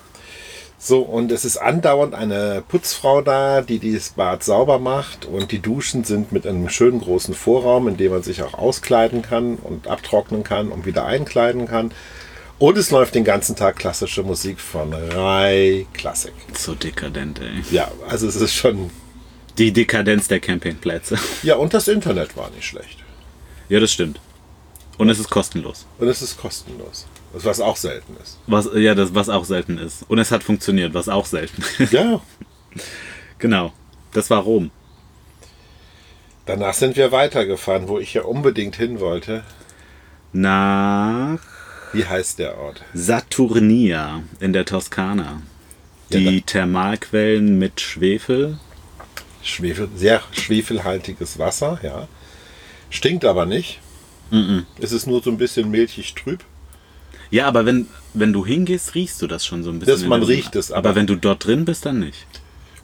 So, 0.82 1.00
und 1.00 1.31
es 1.31 1.44
ist 1.44 1.59
andauernd 1.59 2.15
eine 2.15 2.65
Putzfrau 2.67 3.21
da, 3.21 3.61
die 3.61 3.79
dieses 3.79 4.09
Bad 4.11 4.43
sauber 4.43 4.79
macht. 4.79 5.27
Und 5.27 5.53
die 5.53 5.59
Duschen 5.59 6.05
sind 6.05 6.32
mit 6.32 6.47
einem 6.47 6.71
schönen 6.71 7.03
großen 7.03 7.35
Vorraum, 7.35 7.87
in 7.87 7.99
dem 7.99 8.12
man 8.12 8.23
sich 8.23 8.43
auch 8.43 8.55
auskleiden 8.55 9.21
kann 9.21 9.56
und 9.56 9.88
abtrocknen 9.88 10.43
kann 10.43 10.73
und 10.73 10.87
wieder 10.87 11.05
einkleiden 11.05 11.67
kann. 11.69 11.93
Und 12.59 12.79
es 12.79 12.91
läuft 12.91 13.15
den 13.15 13.25
ganzen 13.25 13.56
Tag 13.56 13.77
klassische 13.77 14.23
Musik 14.23 14.59
von 14.59 14.94
Rai 14.94 15.87
Classic. 15.93 16.32
So 16.56 16.75
dekadent, 16.75 17.41
ey. 17.41 17.62
Ja, 17.71 17.91
also 18.09 18.26
es 18.26 18.37
ist 18.37 18.55
schon. 18.55 18.91
Die 19.59 19.73
Dekadenz 19.73 20.29
der 20.29 20.41
Campingplätze. 20.41 21.19
Ja, 21.43 21.56
und 21.56 21.75
das 21.75 21.88
Internet 21.88 22.38
war 22.38 22.49
nicht 22.50 22.65
schlecht. 22.65 23.05
Ja, 23.69 23.81
das 23.81 23.93
stimmt. 23.93 24.19
Und 24.97 25.11
es 25.11 25.19
ist 25.19 25.29
kostenlos. 25.29 25.85
Und 25.99 26.09
es 26.09 26.23
ist 26.23 26.38
kostenlos. 26.38 27.06
Was 27.32 27.61
auch 27.61 27.77
selten 27.77 28.17
ist. 28.23 28.38
Was, 28.47 28.69
ja, 28.75 28.94
das, 28.94 29.15
was 29.15 29.29
auch 29.29 29.44
selten 29.44 29.79
ist. 29.79 30.05
Und 30.09 30.19
es 30.19 30.31
hat 30.32 30.43
funktioniert, 30.43 30.94
was 30.94 31.09
auch 31.09 31.27
selten 31.27 31.62
ist. 31.79 31.93
Ja, 31.93 32.21
genau. 33.38 33.73
Das 34.12 34.31
war 34.31 34.41
Rom. 34.43 34.71
danach 36.47 36.75
sind 36.75 36.97
wir 36.97 37.12
weitergefahren, 37.12 37.87
wo 37.88 37.99
ich 38.00 38.15
ja 38.15 38.23
unbedingt 38.23 38.75
hin 38.77 38.99
wollte. 38.99 39.44
Nach 40.32 41.38
Wie 41.93 42.05
heißt 42.05 42.38
der 42.41 42.59
Ort? 42.59 42.82
Saturnia 42.94 44.23
in 44.41 44.53
der 44.53 44.65
Toskana. 44.65 45.43
Die 46.12 46.37
Ja, 46.37 46.41
Thermalquellen 46.44 47.59
mit 47.59 47.81
Schwefel. 47.81 48.59
Schwefel, 49.43 49.88
sehr 49.94 50.23
schwefelhaltiges 50.33 51.38
Wasser, 51.38 51.78
ja. 51.83 52.09
Stinkt 52.90 53.25
aber 53.25 53.47
nicht. 53.47 53.78
Es 54.81 54.93
ist 54.93 55.07
nur 55.07 55.23
so 55.23 55.31
ein 55.31 55.38
bisschen 55.38 55.71
milchig 55.71 56.14
trüb. 56.14 56.45
Ja, 57.30 57.46
aber 57.46 57.64
wenn, 57.66 57.87
wenn 58.14 58.32
du 58.32 58.44
hingehst, 58.44 58.94
riechst 58.94 59.20
du 59.22 59.26
das 59.26 59.46
schon 59.46 59.62
so 59.62 59.70
ein 59.70 59.78
bisschen. 59.78 59.94
Das- 59.94 60.02
in 60.02 60.08
man 60.08 60.22
riecht 60.22 60.56
es, 60.56 60.72
aber- 60.72 60.90
aber 60.90 60.96
wenn 60.96 61.06
du 61.06 61.16
dort 61.16 61.44
drin 61.46 61.64
bist, 61.64 61.87
dann 61.87 62.00
nicht. 62.00 62.26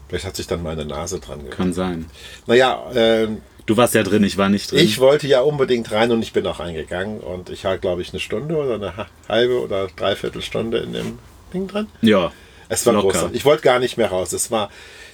Vielleicht 0.09 0.25
hat 0.25 0.37
sich 0.37 0.47
dann 0.47 0.63
meine 0.63 0.85
Nase 0.85 1.19
dran 1.19 1.39
gewöhnt. 1.41 1.55
Kann 1.57 1.73
sein. 1.73 2.07
Naja, 2.47 2.85
ähm, 2.95 3.39
Du 3.67 3.77
warst 3.77 3.95
ja 3.97 4.05
drin, 4.05 4.23
ich 4.23 4.39
war 4.39 4.49
nicht 4.49 4.71
drin. 4.71 4.79
ich 4.79 5.01
wollte 5.01 5.27
ja 5.27 5.41
unbedingt 5.41 5.91
rein 5.91 6.13
und 6.13 6.23
ich 6.23 6.33
bin 6.33 6.47
auch 6.47 6.61
eingegangen. 6.61 7.19
Und 7.19 7.51
ich 7.51 7.65
war, 7.65 7.79
glaube 7.79 8.03
ich, 8.03 8.11
eine 8.11 8.21
Stunde 8.21 8.55
oder 8.57 8.75
eine 8.77 8.97
ha- 8.97 9.09
halbe 9.29 9.61
oder 9.61 9.89
dreiviertel 9.89 10.41
Stunde 10.43 10.79
in 10.79 10.93
dem 10.93 11.19
Ding 11.53 11.67
drin. 11.67 11.89
ja. 12.03 12.31
Es 12.69 12.85
war 12.85 12.95
Locker. 12.95 13.09
großartig. 13.13 13.37
Ich 13.37 13.45
wollte 13.45 13.63
gar 13.63 13.79
nicht 13.79 13.97
mehr 13.97 14.09
raus. 14.09 14.33
Es 14.33 14.51
war, 14.51 14.71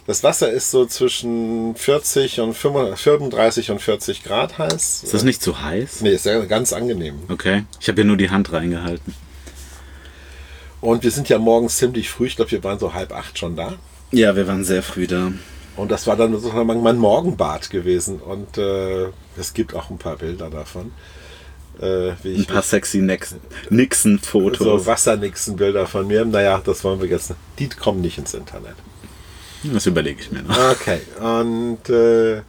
das 0.07 0.25
Wasser 0.25 0.51
ist 0.51 0.71
so 0.71 0.87
zwischen 0.87 1.75
40 1.77 2.41
und 2.41 2.55
35 2.55 3.71
und 3.71 3.79
40 3.83 4.25
Grad 4.25 4.57
heiß. 4.57 5.03
Ist 5.05 5.13
das 5.13 5.23
nicht 5.23 5.43
zu 5.43 5.61
heiß? 5.61 6.01
Nee, 6.01 6.13
ist 6.15 6.25
ja 6.25 6.43
ganz 6.47 6.73
angenehm. 6.73 7.17
Okay. 7.29 7.65
Ich 7.79 7.89
habe 7.89 8.01
ja 8.01 8.07
nur 8.07 8.17
die 8.17 8.31
Hand 8.31 8.53
reingehalten. 8.53 9.15
Und 10.83 11.03
wir 11.05 11.11
sind 11.11 11.31
ja 11.31 11.39
morgens 11.39 11.79
ziemlich 11.79 12.11
früh. 12.11 12.27
Ich 12.27 12.37
glaube, 12.37 12.51
wir 12.51 12.63
waren 12.65 12.79
so 12.79 12.93
halb 12.93 13.13
acht 13.13 13.39
schon 13.39 13.57
da. 13.57 13.73
Ja, 14.11 14.37
wir 14.37 14.47
waren 14.47 14.65
sehr 14.65 14.83
früh 14.83 15.07
da. 15.07 15.33
Und 15.77 15.91
das 15.91 16.07
war 16.07 16.17
dann 16.17 16.33
sozusagen 16.33 16.83
mein 16.83 16.99
Morgenbad 16.99 17.71
gewesen. 17.71 18.19
Und 18.21 18.59
äh, 18.59 19.07
es 19.39 19.55
gibt 19.55 19.75
auch 19.75 19.89
ein 19.89 19.97
paar 19.97 20.17
Bilder 20.17 20.51
davon. 20.51 20.93
Äh, 21.81 22.11
Ein 22.25 22.45
paar 22.45 22.61
sexy 22.61 23.01
Nixon-Fotos. 23.71 24.59
so 24.59 24.85
Wassernixen-Bilder 24.87 25.87
von 25.87 26.07
mir. 26.07 26.25
Naja, 26.27 26.61
das 26.63 26.85
wollen 26.85 27.01
wir 27.01 27.09
jetzt. 27.09 27.33
Die 27.59 27.69
kommen 27.71 28.03
nicht 28.03 28.19
ins 28.19 28.35
Internet. 28.35 28.75
das 29.63 29.87
überlege 29.87 30.21
ich 30.21 30.31
mir 30.31 30.43
noch. 30.43 30.59
Okay. 30.73 31.01
Und 31.19 31.89
äh, 31.89 32.43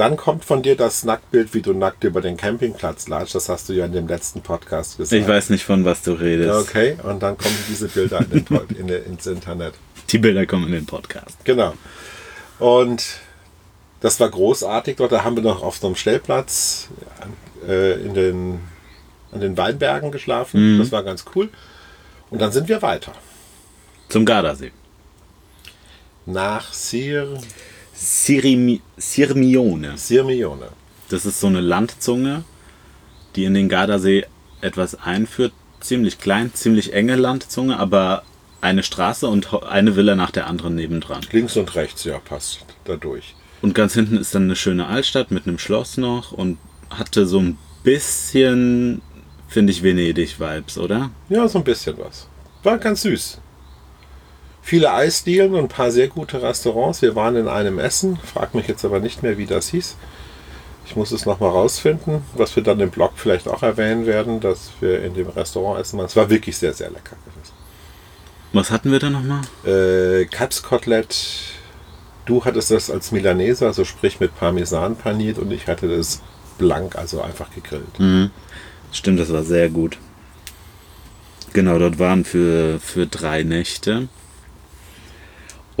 dann 0.00 0.16
kommt 0.16 0.46
von 0.46 0.62
dir 0.62 0.76
das 0.76 1.04
Nacktbild, 1.04 1.52
wie 1.52 1.60
du 1.60 1.74
nackt 1.74 2.04
über 2.04 2.22
den 2.22 2.38
Campingplatz 2.38 3.06
latschst. 3.06 3.34
Das 3.34 3.50
hast 3.50 3.68
du 3.68 3.74
ja 3.74 3.84
in 3.84 3.92
dem 3.92 4.08
letzten 4.08 4.40
Podcast 4.40 4.96
gesagt. 4.96 5.20
Ich 5.20 5.28
weiß 5.28 5.50
nicht, 5.50 5.62
von 5.62 5.84
was 5.84 6.00
du 6.00 6.12
redest. 6.12 6.70
Okay, 6.70 6.96
und 7.02 7.22
dann 7.22 7.36
kommen 7.36 7.54
diese 7.68 7.86
Bilder 7.86 8.20
in 8.30 8.46
den, 8.46 8.66
in, 8.78 8.88
ins 8.88 9.26
Internet. 9.26 9.74
Die 10.08 10.16
Bilder 10.16 10.46
kommen 10.46 10.68
in 10.68 10.72
den 10.72 10.86
Podcast. 10.86 11.36
Genau. 11.44 11.74
Und 12.58 13.04
das 14.00 14.18
war 14.20 14.30
großartig. 14.30 14.96
Dort 14.96 15.12
da 15.12 15.22
haben 15.22 15.36
wir 15.36 15.42
noch 15.42 15.62
auf 15.62 15.76
so 15.76 15.88
einem 15.88 15.96
Stellplatz 15.96 16.88
äh, 17.68 18.00
in 18.00 18.14
den, 18.14 18.60
an 19.32 19.40
den 19.40 19.58
Weinbergen 19.58 20.12
geschlafen. 20.12 20.78
Das 20.78 20.92
war 20.92 21.02
ganz 21.02 21.26
cool. 21.34 21.50
Und 22.30 22.40
dann 22.40 22.52
sind 22.52 22.70
wir 22.70 22.80
weiter. 22.80 23.12
Zum 24.08 24.24
Gardasee. 24.24 24.72
Nach 26.24 26.72
Sir 26.72 27.38
Sirmi 28.02 28.80
Sirmione. 28.96 29.98
Sirmione. 29.98 30.68
Das 31.10 31.26
ist 31.26 31.38
so 31.38 31.48
eine 31.48 31.60
Landzunge, 31.60 32.44
die 33.36 33.44
in 33.44 33.52
den 33.52 33.68
Gardasee 33.68 34.24
etwas 34.62 34.94
einführt. 34.94 35.52
Ziemlich 35.80 36.18
klein, 36.18 36.50
ziemlich 36.54 36.94
enge 36.94 37.16
Landzunge, 37.16 37.78
aber 37.78 38.22
eine 38.62 38.82
Straße 38.82 39.28
und 39.28 39.62
eine 39.64 39.96
Villa 39.96 40.14
nach 40.14 40.30
der 40.30 40.46
anderen 40.46 40.76
nebendran. 40.76 41.20
Links 41.30 41.58
und 41.58 41.74
rechts, 41.74 42.04
ja, 42.04 42.18
passt 42.18 42.64
dadurch. 42.84 43.34
Und 43.60 43.74
ganz 43.74 43.92
hinten 43.92 44.16
ist 44.16 44.34
dann 44.34 44.44
eine 44.44 44.56
schöne 44.56 44.86
Altstadt 44.86 45.30
mit 45.30 45.46
einem 45.46 45.58
Schloss 45.58 45.98
noch 45.98 46.32
und 46.32 46.56
hatte 46.88 47.26
so 47.26 47.38
ein 47.38 47.58
bisschen, 47.82 49.02
finde 49.46 49.72
ich, 49.72 49.82
Venedig-Vibes, 49.82 50.78
oder? 50.78 51.10
Ja, 51.28 51.46
so 51.48 51.58
ein 51.58 51.64
bisschen 51.64 51.98
was. 51.98 52.28
War 52.62 52.78
ganz 52.78 53.02
süß. 53.02 53.40
Viele 54.70 54.92
Eisdielen 54.92 55.54
und 55.54 55.64
ein 55.64 55.68
paar 55.68 55.90
sehr 55.90 56.06
gute 56.06 56.42
Restaurants. 56.42 57.02
Wir 57.02 57.16
waren 57.16 57.34
in 57.34 57.48
einem 57.48 57.80
Essen, 57.80 58.18
frag 58.18 58.54
mich 58.54 58.68
jetzt 58.68 58.84
aber 58.84 59.00
nicht 59.00 59.20
mehr, 59.20 59.36
wie 59.36 59.46
das 59.46 59.70
hieß. 59.70 59.96
Ich 60.86 60.94
muss 60.94 61.10
es 61.10 61.26
nochmal 61.26 61.50
rausfinden, 61.50 62.22
was 62.36 62.54
wir 62.54 62.62
dann 62.62 62.78
im 62.78 62.90
Blog 62.90 63.14
vielleicht 63.16 63.48
auch 63.48 63.64
erwähnen 63.64 64.06
werden, 64.06 64.38
dass 64.38 64.70
wir 64.78 65.02
in 65.02 65.14
dem 65.14 65.26
Restaurant 65.26 65.80
essen 65.80 65.98
waren. 65.98 66.06
Es 66.06 66.14
war 66.14 66.30
wirklich 66.30 66.56
sehr, 66.56 66.72
sehr 66.72 66.88
lecker 66.88 67.16
gewesen. 67.24 67.52
Was 68.52 68.70
hatten 68.70 68.92
wir 68.92 69.00
da 69.00 69.10
nochmal? 69.10 69.40
Äh, 69.66 70.26
Kalbskotelett. 70.26 71.16
Du 72.24 72.44
hattest 72.44 72.70
das 72.70 72.92
als 72.92 73.10
Milanese, 73.10 73.66
also 73.66 73.84
sprich 73.84 74.20
mit 74.20 74.38
Parmesan 74.38 74.94
paniert 74.94 75.40
und 75.40 75.50
ich 75.50 75.66
hatte 75.66 75.88
das 75.88 76.22
blank, 76.58 76.94
also 76.94 77.20
einfach 77.22 77.50
gegrillt. 77.52 78.30
Stimmt, 78.92 79.18
das 79.18 79.32
war 79.32 79.42
sehr 79.42 79.68
gut. 79.68 79.98
Genau, 81.54 81.76
dort 81.80 81.98
waren 81.98 82.24
für, 82.24 82.78
für 82.78 83.08
drei 83.08 83.42
Nächte 83.42 84.06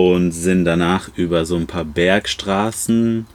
und 0.00 0.32
sind 0.32 0.64
danach 0.64 1.10
über 1.14 1.44
so 1.44 1.56
ein 1.56 1.66
paar 1.66 1.84
Bergstraßen, 1.84 3.26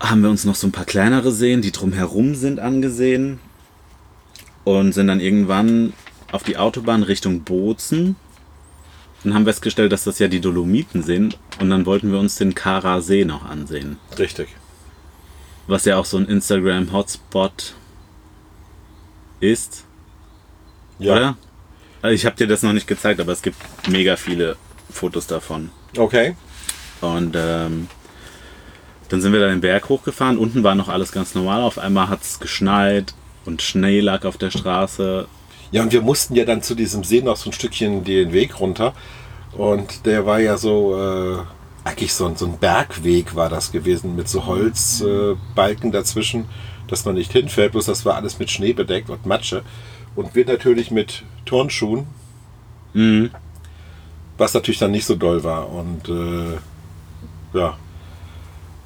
haben 0.00 0.22
wir 0.22 0.30
uns 0.30 0.46
noch 0.46 0.54
so 0.54 0.66
ein 0.66 0.72
paar 0.72 0.86
kleinere 0.86 1.32
Seen, 1.32 1.60
die 1.60 1.70
drumherum 1.70 2.34
sind, 2.34 2.60
angesehen 2.60 3.38
und 4.64 4.92
sind 4.92 5.08
dann 5.08 5.20
irgendwann 5.20 5.92
auf 6.32 6.44
die 6.44 6.56
Autobahn 6.56 7.02
Richtung 7.02 7.42
Bozen 7.42 8.16
und 9.22 9.34
haben 9.34 9.44
festgestellt, 9.44 9.92
dass 9.92 10.04
das 10.04 10.18
ja 10.18 10.28
die 10.28 10.40
Dolomiten 10.40 11.02
sind 11.02 11.38
und 11.60 11.68
dann 11.68 11.84
wollten 11.84 12.10
wir 12.10 12.18
uns 12.18 12.36
den 12.36 12.54
Kara 12.54 13.02
See 13.02 13.26
noch 13.26 13.44
ansehen, 13.44 13.98
Richtig. 14.18 14.48
was 15.66 15.84
ja 15.84 15.98
auch 15.98 16.06
so 16.06 16.16
ein 16.16 16.24
Instagram-Hotspot 16.24 17.74
ist. 19.40 19.84
Ja. 20.98 21.12
Oder? 21.12 21.36
Also 22.00 22.14
ich 22.14 22.24
habe 22.24 22.36
dir 22.36 22.46
das 22.46 22.62
noch 22.62 22.72
nicht 22.72 22.86
gezeigt, 22.86 23.20
aber 23.20 23.32
es 23.32 23.42
gibt 23.42 23.58
mega 23.88 24.16
viele 24.16 24.56
Fotos 24.90 25.26
davon. 25.26 25.70
Okay. 25.96 26.34
Und 27.00 27.36
ähm, 27.36 27.88
dann 29.08 29.20
sind 29.20 29.32
wir 29.32 29.40
da 29.40 29.48
den 29.48 29.60
Berg 29.60 29.88
hochgefahren. 29.88 30.36
Unten 30.38 30.62
war 30.64 30.74
noch 30.74 30.88
alles 30.88 31.12
ganz 31.12 31.34
normal. 31.34 31.62
Auf 31.62 31.78
einmal 31.78 32.08
hat 32.08 32.22
es 32.22 32.40
geschneit 32.40 33.14
und 33.44 33.62
Schnee 33.62 34.00
lag 34.00 34.24
auf 34.24 34.36
der 34.36 34.50
Straße. 34.50 35.26
Ja, 35.70 35.82
und 35.82 35.92
wir 35.92 36.02
mussten 36.02 36.34
ja 36.34 36.44
dann 36.44 36.62
zu 36.62 36.74
diesem 36.74 37.04
See 37.04 37.20
noch 37.22 37.36
so 37.36 37.50
ein 37.50 37.52
Stückchen 37.52 38.04
den 38.04 38.32
Weg 38.32 38.58
runter. 38.60 38.94
Und 39.52 40.06
der 40.06 40.26
war 40.26 40.40
ja 40.40 40.56
so, 40.58 40.96
äh, 40.98 41.38
eigentlich 41.88 42.12
so, 42.14 42.26
ein- 42.26 42.36
so 42.36 42.46
ein 42.46 42.58
Bergweg 42.58 43.34
war 43.34 43.48
das 43.48 43.72
gewesen, 43.72 44.14
mit 44.16 44.28
so 44.28 44.44
Holzbalken 44.46 45.90
äh, 45.90 45.92
dazwischen, 45.92 46.46
dass 46.88 47.04
man 47.04 47.14
nicht 47.14 47.32
hinfällt. 47.32 47.72
Bloß 47.72 47.86
das 47.86 48.04
war 48.04 48.16
alles 48.16 48.38
mit 48.38 48.50
Schnee 48.50 48.72
bedeckt 48.72 49.08
und 49.10 49.24
Matsche. 49.26 49.62
Und 50.16 50.34
wir 50.34 50.44
natürlich 50.46 50.90
mit 50.90 51.22
Turnschuhen, 51.44 52.06
Mhm. 52.94 53.30
Was 54.38 54.54
natürlich 54.54 54.78
dann 54.78 54.92
nicht 54.92 55.04
so 55.04 55.14
doll 55.16 55.44
war. 55.44 55.68
Und 55.70 56.08
äh, 56.08 57.58
ja. 57.58 57.76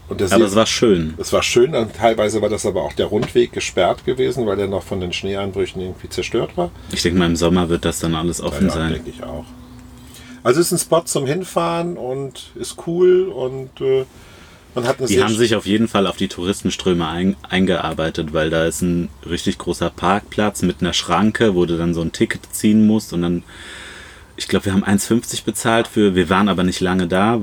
Und 0.08 0.20
der 0.20 0.28
See, 0.28 0.34
Aber 0.34 0.44
es 0.44 0.54
war 0.56 0.66
schön. 0.66 1.14
es 1.18 1.32
war 1.32 1.42
schön, 1.42 1.74
und 1.74 1.94
teilweise 1.94 2.42
war 2.42 2.48
das 2.48 2.66
aber 2.66 2.82
auch 2.82 2.92
der 2.92 3.06
Rundweg 3.06 3.52
gesperrt 3.52 4.04
gewesen, 4.04 4.46
weil 4.46 4.56
der 4.56 4.66
noch 4.66 4.82
von 4.82 5.00
den 5.00 5.12
Schneeeinbrüchen 5.12 5.80
irgendwie 5.80 6.08
zerstört 6.08 6.56
war. 6.56 6.70
Ich 6.90 7.02
denke 7.02 7.18
mal, 7.18 7.26
im 7.26 7.36
Sommer 7.36 7.68
wird 7.68 7.84
das 7.84 8.00
dann 8.00 8.14
alles 8.14 8.40
offen 8.40 8.66
Ja, 8.66 8.72
sein. 8.74 8.92
denke 8.92 9.10
ich 9.10 9.22
auch. 9.22 9.44
Also 10.42 10.60
es 10.60 10.66
ist 10.66 10.72
ein 10.72 10.78
Spot 10.84 11.02
zum 11.04 11.24
Hinfahren 11.26 11.96
und 11.96 12.50
ist 12.56 12.76
cool 12.86 13.28
und 13.28 13.80
äh, 13.80 14.04
man 14.74 14.84
hat 14.86 14.98
eine 14.98 15.06
Die 15.06 15.22
haben 15.22 15.34
sich 15.36 15.54
auf 15.54 15.66
jeden 15.66 15.86
Fall 15.86 16.06
auf 16.06 16.16
die 16.16 16.28
Touristenströme 16.28 17.06
ein, 17.06 17.36
eingearbeitet, 17.48 18.32
weil 18.32 18.50
da 18.50 18.64
ist 18.66 18.82
ein 18.82 19.08
richtig 19.28 19.58
großer 19.58 19.88
Parkplatz 19.90 20.62
mit 20.62 20.80
einer 20.80 20.94
Schranke, 20.94 21.54
wo 21.54 21.64
du 21.64 21.78
dann 21.78 21.94
so 21.94 22.00
ein 22.00 22.10
Ticket 22.12 22.40
ziehen 22.52 22.86
musst 22.86 23.12
und 23.12 23.22
dann, 23.22 23.44
ich 24.42 24.48
glaube, 24.48 24.66
wir 24.66 24.72
haben 24.72 24.84
1,50 24.84 25.44
bezahlt 25.44 25.86
für, 25.86 26.16
wir 26.16 26.28
waren 26.28 26.48
aber 26.48 26.64
nicht 26.64 26.80
lange 26.80 27.06
da, 27.06 27.40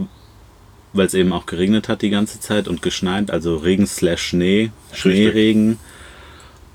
weil 0.91 1.06
es 1.06 1.13
eben 1.13 1.32
auch 1.32 1.46
geregnet 1.46 1.88
hat 1.88 2.01
die 2.01 2.10
ganze 2.10 2.41
Zeit 2.41 2.68
und 2.68 2.82
geschneit, 2.82 3.32
also 3.32 3.56
Regen 3.56 3.88
slash 3.88 4.22
Schnee, 4.22 4.72
Schneeregen. 4.91 5.79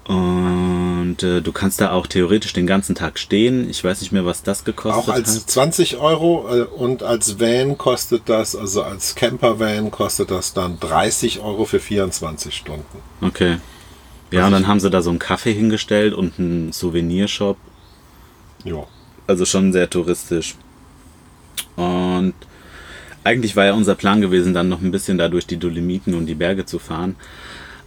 Und 0.07 1.23
äh, 1.23 1.43
du 1.43 1.53
kannst 1.53 1.81
da 1.81 1.93
auch 1.93 2.07
theoretisch 2.07 2.55
den 2.55 2.67
ganzen 2.67 2.95
Tag 2.95 3.19
stehen. 3.19 3.69
Ich 3.69 3.85
weiß 3.85 4.01
nicht 4.01 4.13
mehr, 4.13 4.25
was 4.25 4.43
das 4.43 4.65
gekostet 4.65 5.03
auch 5.03 5.09
als 5.09 5.37
hat. 5.37 5.51
20 5.51 5.99
Euro 5.99 6.49
äh, 6.51 6.63
und 6.63 7.03
als 7.03 7.39
Van 7.39 7.77
kostet 7.77 8.23
das, 8.27 8.57
also 8.57 8.83
als 8.83 9.15
Camper-Van 9.15 9.91
kostet 9.91 10.31
das 10.31 10.55
dann 10.55 10.81
30 10.81 11.41
Euro 11.41 11.67
für 11.67 11.81
24 11.81 12.55
Stunden. 12.55 12.99
Okay. 13.21 13.59
Ja, 14.31 14.41
Was 14.41 14.47
und 14.47 14.53
dann 14.53 14.67
haben 14.69 14.81
sie 14.81 14.89
da 14.89 15.03
so 15.03 15.11
einen 15.11 15.19
Kaffee 15.19 15.53
hingestellt 15.53 16.15
und 16.15 16.39
einen 16.39 16.73
Souvenirshop. 16.73 17.59
Ja. 18.65 18.87
Also 19.27 19.45
schon 19.45 19.73
sehr 19.73 19.89
touristisch. 19.89 20.55
Und 21.77 22.35
eigentlich 23.25 23.57
war 23.57 23.65
ja 23.65 23.73
unser 23.73 23.95
Plan 23.95 24.21
gewesen, 24.21 24.55
dann 24.55 24.69
noch 24.69 24.81
ein 24.81 24.91
bisschen 24.91 25.19
da 25.19 25.29
durch 25.29 25.47
die 25.47 25.57
Dolomiten 25.57 26.15
und 26.15 26.27
die 26.27 26.35
Berge 26.35 26.67
zu 26.67 26.79
fahren. 26.79 27.17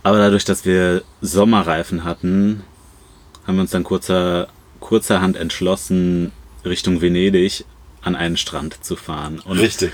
Aber 0.03 0.17
dadurch, 0.17 0.45
dass 0.45 0.65
wir 0.65 1.03
Sommerreifen 1.21 2.03
hatten, 2.03 2.63
haben 3.45 3.55
wir 3.55 3.61
uns 3.61 3.71
dann 3.71 3.83
kurzer, 3.83 4.47
kurzerhand 4.79 5.37
entschlossen, 5.37 6.31
Richtung 6.65 7.01
Venedig 7.01 7.65
an 8.01 8.15
einen 8.15 8.37
Strand 8.37 8.83
zu 8.83 8.95
fahren. 8.95 9.39
Und 9.39 9.59
Richtig. 9.59 9.91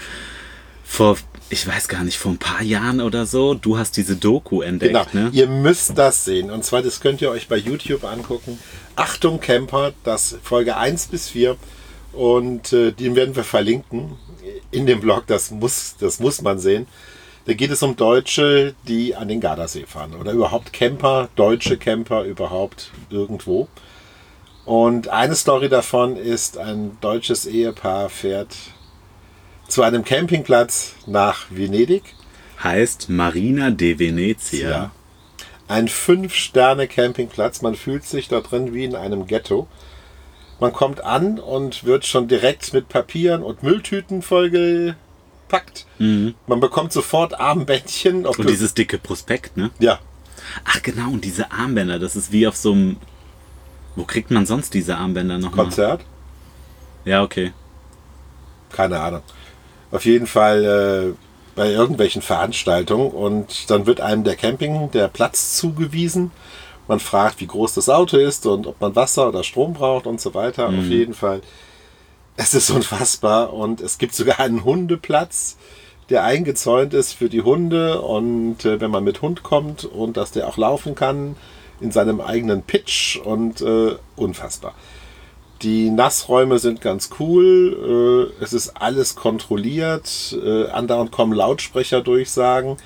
vor, 0.84 1.18
ich 1.50 1.68
weiß 1.68 1.88
gar 1.88 2.04
nicht, 2.04 2.18
vor 2.18 2.32
ein 2.32 2.38
paar 2.40 2.64
Jahren 2.64 3.00
oder 3.02 3.26
so, 3.26 3.54
du 3.54 3.78
hast 3.78 3.98
diese 3.98 4.16
Doku 4.16 4.62
entdeckt, 4.62 5.12
Genau. 5.12 5.26
ne? 5.26 5.30
Ihr 5.34 5.48
müsst 5.48 5.98
das 5.98 6.26
sehen. 6.26 6.50
Und 6.50 6.64
zwar, 6.66 6.82
das 6.82 7.00
könnt 7.00 7.22
ihr 7.22 7.30
euch 7.30 7.48
bei 7.48 7.58
YouTube 7.58 8.04
angucken. 8.04 8.58
Achtung 8.96 9.40
Camper, 9.40 9.94
das 10.04 10.38
Folge 10.42 10.78
1 10.78 11.08
bis 11.08 11.30
4. 11.30 11.56
Und 12.14 12.74
äh, 12.74 12.92
den 12.92 13.16
werden 13.16 13.36
wir 13.36 13.44
verlinken 13.44 14.18
in 14.72 14.86
dem 14.86 15.00
Blog. 15.00 15.26
Das 15.28 15.52
muss, 15.52 15.96
das 16.00 16.20
muss 16.20 16.42
man 16.42 16.60
sehen. 16.60 16.88
Da 17.46 17.54
geht 17.54 17.72
es 17.72 17.84
um 17.84 17.96
Deutsche, 17.96 18.74
die 18.88 19.16
an 19.16 19.28
den 19.28 19.42
Gardasee 19.42 19.86
fahren. 19.86 20.14
Oder 20.16 20.32
überhaupt 20.32 20.72
Camper, 20.74 21.30
deutsche 21.36 21.78
Camper 21.78 22.24
überhaupt 22.24 22.92
irgendwo. 23.10 23.68
Und 24.66 25.10
eine 25.10 25.36
Story 25.36 25.68
davon 25.70 26.16
ist, 26.16 26.58
ein 26.58 26.98
deutsches 27.02 27.46
Ehepaar 27.46 28.10
fährt 28.10 28.56
zu 29.74 29.82
einem 29.82 30.06
Campingplatz 30.06 30.94
nach 31.08 31.48
Venedig. 31.50 32.03
Heißt 32.63 33.10
Marina 33.10 33.72
de 33.72 33.98
Venezia. 33.98 34.70
Ja. 34.70 34.92
Ein 35.68 35.88
Fünf-Sterne-Campingplatz. 35.88 37.63
Man 37.63 37.74
fühlt 37.74 38.03
sich 38.03 38.27
da 38.27 38.42
drin 38.42 38.75
wie 38.75 38.86
in 38.86 38.96
einem 38.96 39.25
Ghetto. 39.25 39.68
Man 40.60 40.74
kommt 40.74 41.03
an 41.03 41.39
und 41.39 41.86
wird 41.86 42.06
schon 42.06 42.27
direkt 42.27 42.72
mit 42.74 42.88
Papieren 42.88 43.42
und 43.42 43.63
Mülltüten 43.63 44.22
vollgepackt. 44.22 45.88
Man 45.98 46.60
bekommt 46.60 46.94
sofort 46.94 47.39
Armbändchen. 47.39 48.27
Und 48.27 48.48
dieses 48.48 48.75
dicke 48.75 49.00
Prospekt, 49.00 49.58
ne? 49.58 49.72
ja, 49.80 49.98
Ach 50.65 50.84
genau, 50.84 51.10
und 51.10 51.25
diese 51.25 51.51
Armbänder, 51.51 51.98
das 51.98 52.15
ist 52.15 52.32
wie 52.32 52.46
auf 52.48 52.56
so 52.56 52.74
einem. 52.74 52.98
Wo 53.96 54.03
kriegt 54.03 54.30
man 54.30 54.46
sonst 54.46 54.75
diese 54.75 54.98
Armbänder 54.98 55.39
nochmal? 55.39 55.65
Konzert. 55.65 56.06
Ja, 57.06 57.24
okay. 57.24 57.53
Keine 58.72 59.00
Ahnung. 59.00 59.22
Auf 59.94 60.06
jeden 60.06 60.26
Fall 60.26 60.66
äh, 60.66 61.14
bei 61.56 61.70
irgendwelchen 61.70 62.24
Veranstaltungen 62.24 63.12
und 63.12 63.70
dann 63.70 63.86
wird 63.86 64.02
einem 64.02 64.24
der 64.24 64.36
Camping, 64.36 64.90
der 64.92 65.08
Platz 65.08 65.56
zugewiesen. 65.56 66.32
Man 66.88 67.00
fragt, 67.00 67.40
wie 67.40 67.48
groß 67.48 67.76
das 67.76 67.90
Auto 67.90 68.18
ist 68.18 68.48
und 68.48 68.66
ob 68.66 68.82
man 68.82 68.96
Wasser 68.96 69.30
oder 69.30 69.44
Strom 69.44 69.74
braucht 69.74 70.08
und 70.08 70.20
so 70.20 70.34
weiter. 70.34 70.68
Auf 70.68 70.86
jeden 70.86 71.14
Fall. 71.14 71.42
Es 72.36 72.56
ist 72.56 72.72
unfassbar 72.72 73.54
und 73.54 73.82
es 73.82 74.00
gibt 74.00 74.16
sogar 74.16 74.40
einen 74.40 74.64
Hundeplatz, 74.64 75.58
der 76.10 76.24
eingezäunt 76.24 76.96
ist 76.96 77.14
für 77.14 77.30
die 77.30 77.44
Hunde 77.44 78.02
und 78.02 78.66
äh, 78.66 78.82
wenn 78.82 78.90
man 78.90 79.04
mit 79.04 79.22
Hund 79.22 79.44
kommt 79.44 79.86
und 79.86 80.18
dass 80.18 80.32
der 80.32 80.48
auch 80.48 80.58
laufen 80.58 80.96
kann 80.96 81.36
in 81.80 81.92
seinem 81.92 82.20
eigenen 82.20 82.64
Pitch 82.64 83.18
und 83.18 83.62
äh, 83.62 83.96
unfassbar. 84.16 84.74
Die 85.63 85.89
Nassräume 85.89 86.60
sind 86.60 86.82
ganz 86.82 87.10
cool. 87.20 88.32
Äh, 88.39 88.43
es 88.43 88.51
ist 88.51 88.70
alles 88.75 89.15
kontrolliert. 89.15 90.38
Äh, 90.43 90.67
andauernd 90.67 91.12
kommen 91.12 91.34
Lautsprecherdurchsagen. 91.34 92.77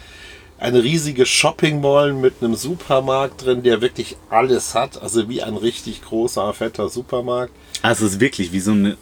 eine 0.60 0.84
riesige 0.84 1.26
Shopping 1.26 1.82
Mall 1.82 2.14
mit 2.14 2.36
einem 2.42 2.56
Supermarkt 2.56 3.46
drin, 3.46 3.62
der 3.64 3.82
wirklich 3.82 4.18
alles 4.30 4.74
hat. 4.76 5.02
Also 5.02 5.30
wie 5.30 5.44
ein 5.44 5.56
richtig 5.56 6.02
großer, 6.04 6.52
fetter 6.54 6.90
Supermarkt. 6.90 7.54
Also 7.82 8.06
es 8.06 8.14
ist 8.14 8.20
wirklich 8.20 8.52
wie 8.52 8.60
so 8.60 8.72
eine 8.72 8.98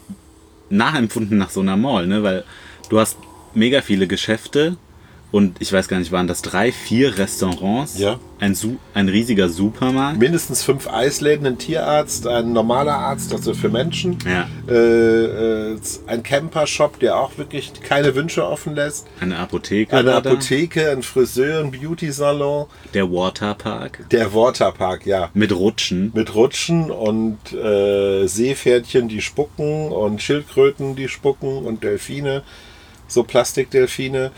nachempfunden 0.68 1.38
nach 1.38 1.50
so 1.50 1.60
einer 1.60 1.76
Mall, 1.76 2.06
ne? 2.06 2.22
Weil 2.22 2.44
du 2.88 2.98
hast 2.98 3.16
mega 3.54 3.80
viele 3.80 4.06
Geschäfte 4.06 4.76
und 5.32 5.56
ich 5.60 5.72
weiß 5.72 5.88
gar 5.88 5.98
nicht, 5.98 6.12
waren 6.12 6.26
das 6.28 6.40
drei, 6.40 6.72
vier 6.72 7.18
Restaurants, 7.18 7.98
Ja. 7.98 8.18
ein, 8.38 8.54
Su 8.54 8.76
ein 8.94 9.08
riesiger 9.08 9.48
Supermarkt. 9.48 10.18
Mindestens 10.18 10.62
fünf 10.62 10.88
Eisläden, 10.88 11.46
ein 11.46 11.58
Tierarzt, 11.58 12.26
ein 12.26 12.52
normaler 12.52 12.94
Arzt, 12.94 13.32
also 13.32 13.52
für 13.52 13.68
Menschen. 13.68 14.18
Ja, 14.24 14.48
Äh, 14.68 15.72
äh, 15.72 15.78
ein 16.06 16.22
Camper-Shop, 16.22 16.98
der 17.00 17.18
auch 17.18 17.36
wirklich 17.38 17.72
keine 17.82 18.14
Wünsche 18.14 18.46
offen 18.46 18.74
lässt. 18.74 19.06
eine 19.20 19.38
Apotheke, 19.38 19.96
Eine. 19.96 20.14
Apotheke, 20.14 20.90
ein 20.90 21.02
Friseur, 21.02 21.60
ein 21.60 21.70
Beauty-Salon. 21.70 22.66
der 22.94 23.10
Waterpark 23.10 24.08
Der 24.10 24.32
Waterpark, 24.32 25.06
ja. 25.06 25.30
mit 25.34 25.52
Rutschen. 25.54 26.12
Mit 26.14 26.34
Rutschen 26.34 26.90
und 26.90 27.38
äh, 27.52 28.26
Seepferdchen, 28.26 29.08
die 29.08 29.20
spucken 29.20 29.90
und 29.90 30.22
Schildkröten, 30.22 30.94
die 30.96 31.08
spucken 31.08 31.64
und 31.64 31.82
Delfine, 31.82 32.42
so 33.08 33.22
Plastikdelfine, 33.24 34.30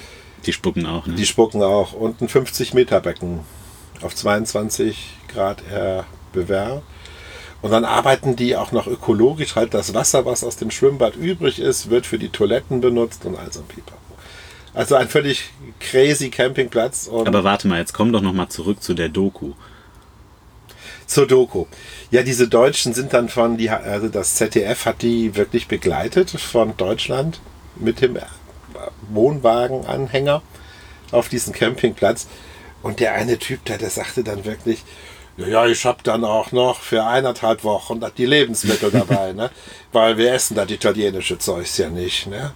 Die 0.47 0.53
spucken 0.53 0.87
auch, 0.87 1.07
ne? 1.07 1.15
die 1.15 1.27
spucken 1.27 1.63
auch. 1.63 1.93
Und 1.93 2.21
ein 2.21 2.29
50-Meter-Becken 2.29 3.41
auf 4.03 4.15
22 4.15 5.17
Grad 5.29 5.63
Bewehr. 6.33 6.83
Und 7.61 7.73
dann 7.73 7.85
arbeiten 7.85 8.37
die 8.37 8.57
auch 8.57 8.73
noch 8.73 8.87
ökologisch. 8.87 9.57
Halt 9.57 9.75
das 9.75 9.95
Wasser, 9.95 10.25
was 10.25 10.45
aus 10.45 10.57
dem 10.57 10.71
Schwimmbad 10.71 11.17
übrig 11.17 11.59
ist, 11.59 11.91
wird 11.91 12.07
für 12.07 12.19
die 12.19 12.29
Toiletten 12.29 12.81
benutzt 12.81 13.25
und 13.25 13.37
all 13.37 13.53
so 13.53 13.61
ein 13.61 13.67
Pipapo. 13.67 13.99
Also 14.75 14.95
ein 14.95 15.09
völlig 15.09 15.51
crazy 15.81 16.31
Campingplatz. 16.31 17.09
Aber 17.09 17.43
warte 17.43 17.67
mal, 17.67 17.81
jetzt 17.81 17.95
komm 17.95 18.13
doch 18.13 18.21
noch 18.21 18.33
mal 18.33 18.49
zurück 18.49 18.83
zu 18.83 18.95
der 18.95 19.09
Doku. 19.09 19.55
Zur 21.07 21.27
Doku. 21.27 21.67
Ja, 22.11 22.23
diese 22.23 22.49
Deutschen 22.49 22.95
sind 22.95 23.13
dann 23.13 23.29
von, 23.29 23.57
die, 23.57 23.71
also 23.71 24.09
das 24.09 24.37
ZDF 24.37 24.85
hat 24.85 25.03
die 25.03 25.35
wirklich 25.35 25.67
begleitet 25.67 26.31
von 26.31 26.77
Deutschland 26.77 27.41
mit 27.77 28.03
dem 28.03 28.17
Wohnwagenanhänger 29.11 30.43
auf 31.11 31.29
diesen 31.29 31.53
Campingplatz. 31.53 32.27
Und 32.83 33.01
der 33.01 33.15
eine 33.15 33.39
Typ 33.39 33.65
da, 33.65 33.77
der 33.77 33.91
sagte 33.91 34.23
dann 34.23 34.45
wirklich, 34.45 34.85
ja, 35.37 35.67
ich 35.67 35.85
hab 35.85 36.03
dann 36.03 36.25
auch 36.25 36.53
noch 36.53 36.81
für 36.81 37.05
eineinhalb 37.05 37.63
Wochen 37.63 38.01
die 38.17 38.27
Lebensmittel 38.27 38.91
dabei, 38.91 39.33
ne? 39.33 39.51
Weil 39.93 40.19
wir 40.19 40.33
essen 40.33 40.57
das 40.57 40.71
italienische 40.71 41.39
Zeugs 41.39 41.79
ja 41.79 41.89
nicht, 41.89 42.27
ne? 42.27 42.53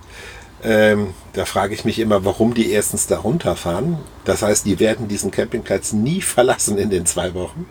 Ähm, 0.64 1.14
da 1.32 1.44
frage 1.44 1.74
ich 1.74 1.84
mich 1.84 1.98
immer, 1.98 2.24
warum 2.24 2.54
die 2.54 2.70
erstens 2.70 3.06
da 3.06 3.18
runterfahren. 3.18 3.98
Das 4.24 4.42
heißt, 4.42 4.64
die 4.64 4.78
werden 4.78 5.08
diesen 5.08 5.30
Campingplatz 5.30 5.92
nie 5.92 6.20
verlassen 6.20 6.78
in 6.78 6.90
den 6.90 7.04
zwei 7.04 7.34
Wochen. 7.34 7.66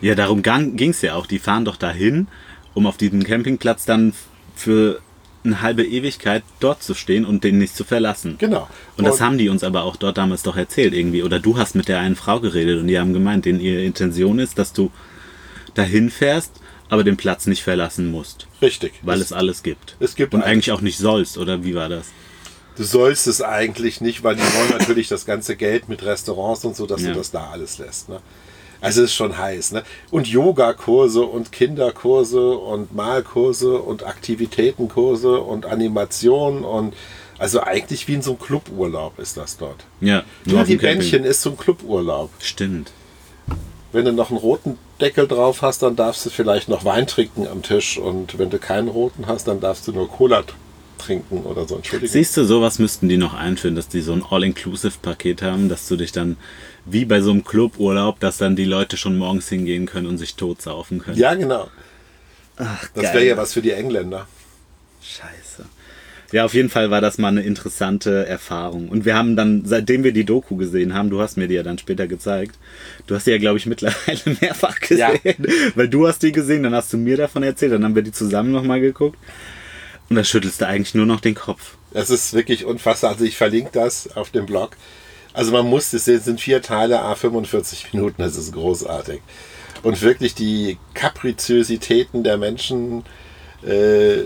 Ja, 0.00 0.14
darum 0.14 0.42
ging 0.42 0.90
es 0.90 1.02
ja 1.02 1.14
auch. 1.14 1.26
Die 1.26 1.38
fahren 1.38 1.64
doch 1.64 1.76
dahin, 1.76 2.28
um 2.74 2.86
auf 2.86 2.96
diesem 2.96 3.22
Campingplatz 3.22 3.84
dann 3.84 4.14
für 4.54 5.00
eine 5.46 5.62
halbe 5.62 5.84
Ewigkeit 5.84 6.42
dort 6.60 6.82
zu 6.82 6.94
stehen 6.94 7.24
und 7.24 7.44
den 7.44 7.58
nicht 7.58 7.76
zu 7.76 7.84
verlassen. 7.84 8.36
Genau. 8.38 8.68
Und 8.96 9.04
das 9.06 9.20
haben 9.20 9.38
die 9.38 9.48
uns 9.48 9.64
aber 9.64 9.84
auch 9.84 9.96
dort 9.96 10.18
damals 10.18 10.42
doch 10.42 10.56
erzählt 10.56 10.94
irgendwie. 10.94 11.22
Oder 11.22 11.38
du 11.40 11.56
hast 11.58 11.74
mit 11.74 11.88
der 11.88 12.00
einen 12.00 12.16
Frau 12.16 12.40
geredet 12.40 12.80
und 12.80 12.86
die 12.88 12.98
haben 12.98 13.12
gemeint, 13.12 13.44
denen 13.44 13.60
ihre 13.60 13.82
Intention 13.82 14.38
ist, 14.38 14.58
dass 14.58 14.72
du 14.72 14.90
dahin 15.74 16.10
fährst, 16.10 16.52
aber 16.88 17.04
den 17.04 17.16
Platz 17.16 17.46
nicht 17.46 17.62
verlassen 17.62 18.10
musst. 18.10 18.46
Richtig. 18.62 18.92
Weil 19.02 19.18
es, 19.20 19.26
es 19.26 19.32
alles 19.32 19.62
gibt. 19.62 19.96
es 20.00 20.14
gibt 20.14 20.34
Und 20.34 20.42
eigentlich 20.42 20.70
auch 20.72 20.80
nicht 20.80 20.98
sollst, 20.98 21.38
oder 21.38 21.64
wie 21.64 21.74
war 21.74 21.88
das? 21.88 22.06
du 22.76 22.84
sollst 22.84 23.26
es 23.26 23.40
eigentlich 23.40 24.02
nicht, 24.02 24.22
weil 24.22 24.36
die 24.36 24.42
wollen 24.42 24.68
natürlich 24.78 25.08
das 25.08 25.24
ganze 25.24 25.56
Geld 25.56 25.88
mit 25.88 26.04
Restaurants 26.04 26.62
und 26.66 26.76
so, 26.76 26.84
dass 26.86 27.00
Ja. 27.00 27.08
du 27.08 27.14
das 27.14 27.30
da 27.30 27.48
alles 27.50 27.78
lässt. 27.78 28.10
Ne? 28.10 28.20
Also 28.80 29.02
es 29.02 29.10
ist 29.10 29.14
schon 29.16 29.36
heiß. 29.38 29.72
Ne? 29.72 29.82
Und 30.10 30.26
Yogakurse 30.28 31.22
und 31.22 31.52
Kinderkurse 31.52 32.50
und 32.56 32.94
Malkurse 32.94 33.78
und 33.78 34.04
Aktivitätenkurse 34.06 35.40
und 35.40 35.66
Animation 35.66 36.64
und 36.64 36.94
also 37.38 37.60
eigentlich 37.62 38.08
wie 38.08 38.14
in 38.14 38.22
so 38.22 38.30
einem 38.32 38.40
Cluburlaub 38.40 39.18
ist 39.18 39.36
das 39.36 39.58
dort. 39.58 39.84
Ja, 40.00 40.22
Nur 40.46 40.64
die. 40.64 40.76
Bändchen 40.76 41.24
ist 41.24 41.42
so 41.42 41.50
ein 41.50 41.58
Cluburlaub. 41.58 42.30
Stimmt. 42.40 42.92
Wenn 43.92 44.04
du 44.06 44.12
noch 44.12 44.30
einen 44.30 44.38
roten 44.38 44.78
Deckel 45.00 45.28
drauf 45.28 45.60
hast, 45.62 45.82
dann 45.82 45.96
darfst 45.96 46.24
du 46.24 46.30
vielleicht 46.30 46.68
noch 46.68 46.84
Wein 46.84 47.06
trinken 47.06 47.46
am 47.46 47.62
Tisch. 47.62 47.98
Und 47.98 48.38
wenn 48.38 48.48
du 48.50 48.58
keinen 48.58 48.88
roten 48.88 49.26
hast, 49.26 49.48
dann 49.48 49.60
darfst 49.60 49.86
du 49.86 49.92
nur 49.92 50.08
Cola 50.08 50.42
t- 50.42 50.52
trinken 50.98 51.42
oder 51.42 51.66
so. 51.66 51.76
Entschuldigung. 51.76 52.12
Siehst 52.12 52.36
du, 52.36 52.44
sowas 52.44 52.78
müssten 52.78 53.08
die 53.08 53.16
noch 53.16 53.34
einführen, 53.34 53.74
dass 53.74 53.88
die 53.88 54.00
so 54.00 54.12
ein 54.12 54.24
All-Inclusive-Paket 54.28 55.42
haben, 55.42 55.68
dass 55.68 55.88
du 55.88 55.96
dich 55.96 56.12
dann, 56.12 56.36
wie 56.84 57.04
bei 57.04 57.20
so 57.20 57.30
einem 57.30 57.44
Cluburlaub, 57.44 58.20
dass 58.20 58.38
dann 58.38 58.56
die 58.56 58.64
Leute 58.64 58.96
schon 58.96 59.16
morgens 59.18 59.48
hingehen 59.48 59.86
können 59.86 60.06
und 60.06 60.18
sich 60.18 60.34
totsaufen 60.36 60.98
können. 61.00 61.18
Ja, 61.18 61.34
genau. 61.34 61.68
Ach, 62.56 62.88
Das 62.94 63.12
wäre 63.12 63.26
ja 63.26 63.36
was 63.36 63.52
für 63.52 63.62
die 63.62 63.72
Engländer. 63.72 64.26
Scheiße. 65.02 65.66
Ja, 66.32 66.44
auf 66.44 66.54
jeden 66.54 66.70
Fall 66.70 66.90
war 66.90 67.00
das 67.00 67.18
mal 67.18 67.28
eine 67.28 67.42
interessante 67.42 68.26
Erfahrung. 68.26 68.88
Und 68.88 69.04
wir 69.04 69.14
haben 69.14 69.36
dann, 69.36 69.62
seitdem 69.64 70.02
wir 70.02 70.12
die 70.12 70.24
Doku 70.24 70.56
gesehen 70.56 70.92
haben, 70.92 71.08
du 71.08 71.20
hast 71.20 71.36
mir 71.36 71.46
die 71.46 71.54
ja 71.54 71.62
dann 71.62 71.78
später 71.78 72.08
gezeigt, 72.08 72.58
du 73.06 73.14
hast 73.14 73.26
die 73.26 73.30
ja, 73.30 73.38
glaube 73.38 73.58
ich, 73.58 73.66
mittlerweile 73.66 74.20
mehrfach 74.40 74.80
gesehen. 74.80 75.20
Ja. 75.22 75.34
Weil 75.76 75.88
du 75.88 76.08
hast 76.08 76.22
die 76.22 76.32
gesehen, 76.32 76.64
dann 76.64 76.74
hast 76.74 76.92
du 76.92 76.96
mir 76.96 77.16
davon 77.16 77.42
erzählt, 77.42 77.72
dann 77.72 77.84
haben 77.84 77.94
wir 77.94 78.02
die 78.02 78.12
zusammen 78.12 78.50
nochmal 78.50 78.80
geguckt. 78.80 79.18
Und 80.08 80.16
da 80.16 80.24
schüttelst 80.24 80.60
du 80.60 80.66
eigentlich 80.66 80.94
nur 80.94 81.06
noch 81.06 81.20
den 81.20 81.34
Kopf. 81.34 81.76
Das 81.92 82.10
ist 82.10 82.34
wirklich 82.34 82.64
unfassbar. 82.64 83.10
Also 83.10 83.24
ich 83.24 83.36
verlinke 83.36 83.70
das 83.72 84.16
auf 84.16 84.30
dem 84.30 84.46
Blog. 84.46 84.76
Also 85.32 85.52
man 85.52 85.66
muss, 85.66 85.92
es 85.92 86.04
sind 86.04 86.40
vier 86.40 86.62
Teile, 86.62 87.02
a 87.02 87.14
45 87.14 87.92
Minuten, 87.92 88.22
das 88.22 88.36
ist 88.36 88.52
großartig. 88.52 89.20
Und 89.82 90.00
wirklich 90.00 90.34
die 90.34 90.78
Kapriziositäten 90.94 92.24
der 92.24 92.38
Menschen, 92.38 93.04
äh, 93.62 94.22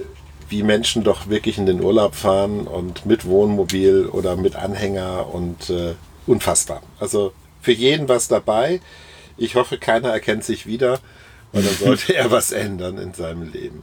wie 0.49 0.63
Menschen 0.63 1.03
doch 1.03 1.29
wirklich 1.29 1.59
in 1.59 1.67
den 1.67 1.83
Urlaub 1.83 2.15
fahren 2.15 2.67
und 2.67 3.07
mit 3.07 3.25
Wohnmobil 3.25 4.07
oder 4.07 4.37
mit 4.37 4.57
Anhänger 4.57 5.33
und 5.33 5.71
äh, 5.71 5.95
unfassbar. 6.27 6.83
Also 6.99 7.33
für 7.61 7.73
jeden 7.73 8.09
was 8.09 8.29
dabei. 8.29 8.81
Ich 9.37 9.55
hoffe, 9.55 9.79
keiner 9.79 10.11
erkennt 10.11 10.45
sich 10.45 10.67
wieder 10.67 11.01
und 11.53 11.67
dann 11.67 11.75
sollte 11.75 12.15
er 12.15 12.31
was 12.31 12.53
ändern 12.53 12.99
in 12.99 13.15
seinem 13.15 13.51
Leben. 13.51 13.83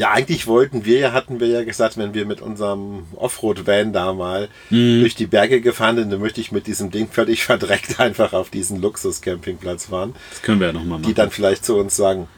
Ja, 0.00 0.12
eigentlich 0.12 0.46
wollten 0.46 0.86
wir 0.86 0.98
ja, 0.98 1.12
hatten 1.12 1.40
wir 1.40 1.48
ja 1.48 1.62
gesagt, 1.62 1.98
wenn 1.98 2.14
wir 2.14 2.24
mit 2.24 2.40
unserem 2.40 3.02
Offroad-Van 3.16 3.92
da 3.92 4.14
mal 4.14 4.48
durch 4.70 5.14
die 5.14 5.26
Berge 5.26 5.60
gefahren 5.60 5.96
sind, 5.96 6.10
dann 6.10 6.20
möchte 6.20 6.40
ich 6.40 6.52
mit 6.52 6.66
diesem 6.66 6.90
Ding 6.90 7.06
völlig 7.06 7.44
verdreckt 7.44 8.00
einfach 8.00 8.32
auf 8.32 8.48
diesen 8.48 8.80
Luxus-Campingplatz 8.80 9.86
fahren, 9.86 10.14
Das 10.30 10.40
können 10.40 10.58
wir 10.58 10.68
ja 10.68 10.72
nochmal 10.72 11.00
die 11.00 11.08
machen. 11.08 11.14
dann 11.16 11.30
vielleicht 11.30 11.66
zu 11.66 11.76
uns 11.76 11.96
sagen, 11.96 12.28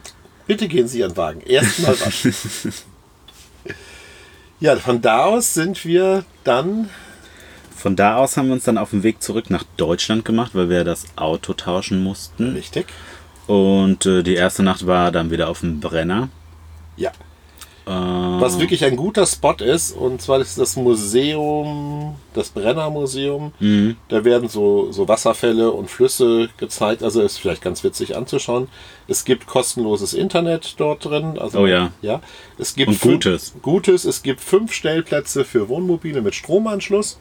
bitte 0.45 0.67
gehen 0.67 0.89
Sie 0.89 0.99
Ihren 0.99 1.15
Wagen, 1.15 1.39
erstmal 1.39 1.97
waschen. 2.01 2.35
ja, 4.59 4.75
von 4.75 5.01
da 5.01 5.23
aus 5.23 5.53
sind 5.53 5.85
wir 5.85 6.25
dann, 6.43 6.89
Von 7.77 7.95
da 7.95 8.17
aus 8.17 8.35
haben 8.35 8.47
wir 8.47 8.55
uns 8.55 8.65
dann 8.65 8.77
auf 8.77 8.89
den 8.89 9.03
Weg 9.03 9.23
zurück 9.23 9.49
nach 9.49 9.63
Deutschland 9.77 10.25
gemacht, 10.25 10.51
weil 10.53 10.69
wir 10.69 10.83
das 10.83 11.05
Auto 11.15 11.53
tauschen 11.53 12.03
mussten. 12.03 12.55
richtig, 12.55 12.87
Und 13.47 14.05
äh, 14.05 14.21
die 14.21 14.35
erste 14.35 14.63
Nacht 14.63 14.85
war 14.85 15.13
dann 15.13 15.31
wieder 15.31 15.47
auf 15.49 15.61
dem 15.61 15.79
Brenner. 15.79 16.27
ja, 16.97 17.13
was 17.85 18.59
wirklich 18.59 18.85
ein 18.85 18.95
guter 18.95 19.25
Spot 19.25 19.55
ist, 19.59 19.91
und 19.91 20.21
zwar 20.21 20.39
ist 20.39 20.57
das 20.57 20.75
Museum, 20.75 22.15
das 22.33 22.49
Brenner 22.49 22.89
Museum. 22.89 23.51
Mhm. 23.59 23.97
Da 24.07 24.23
werden 24.23 24.47
so, 24.49 24.91
so 24.91 25.07
Wasserfälle 25.07 25.71
und 25.71 25.89
Flüsse 25.89 26.49
gezeigt. 26.57 27.03
Also 27.03 27.21
ist 27.21 27.37
vielleicht 27.37 27.61
ganz 27.61 27.83
witzig 27.83 28.15
anzuschauen. 28.15 28.67
Es 29.07 29.25
gibt 29.25 29.47
kostenloses 29.47 30.13
Internet 30.13 30.75
dort 30.77 31.05
drin. 31.05 31.37
Also, 31.37 31.59
Oh 31.59 31.65
ja. 31.65 31.91
ja. 32.01 32.21
Es 32.57 32.75
gibt 32.75 32.89
Und 32.89 33.01
Gutes. 33.01 33.53
Gutes. 33.61 34.05
Es 34.05 34.23
gibt 34.23 34.39
fünf 34.39 34.71
Stellplätze 34.73 35.43
für 35.43 35.67
Wohnmobile 35.67 36.21
mit 36.21 36.35
Stromanschluss. 36.35 37.19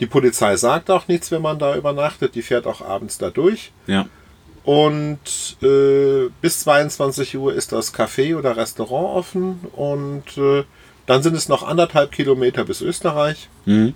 Die 0.00 0.06
Polizei 0.06 0.56
sagt 0.56 0.90
auch 0.90 1.06
nichts, 1.06 1.30
wenn 1.30 1.42
man 1.42 1.58
da 1.58 1.76
übernachtet. 1.76 2.34
Die 2.34 2.42
fährt 2.42 2.66
auch 2.66 2.80
abends 2.80 3.18
da 3.18 3.30
durch. 3.30 3.70
Ja. 3.86 4.06
Und 4.64 5.56
äh, 5.62 6.28
bis 6.40 6.60
22 6.60 7.36
Uhr 7.36 7.52
ist 7.54 7.72
das 7.72 7.92
Café 7.94 8.36
oder 8.36 8.56
Restaurant 8.56 9.16
offen. 9.16 9.60
Und 9.74 10.36
äh, 10.36 10.64
dann 11.06 11.22
sind 11.22 11.34
es 11.36 11.48
noch 11.48 11.62
anderthalb 11.66 12.12
Kilometer 12.12 12.64
bis 12.64 12.80
Österreich. 12.80 13.48
Mhm. 13.64 13.94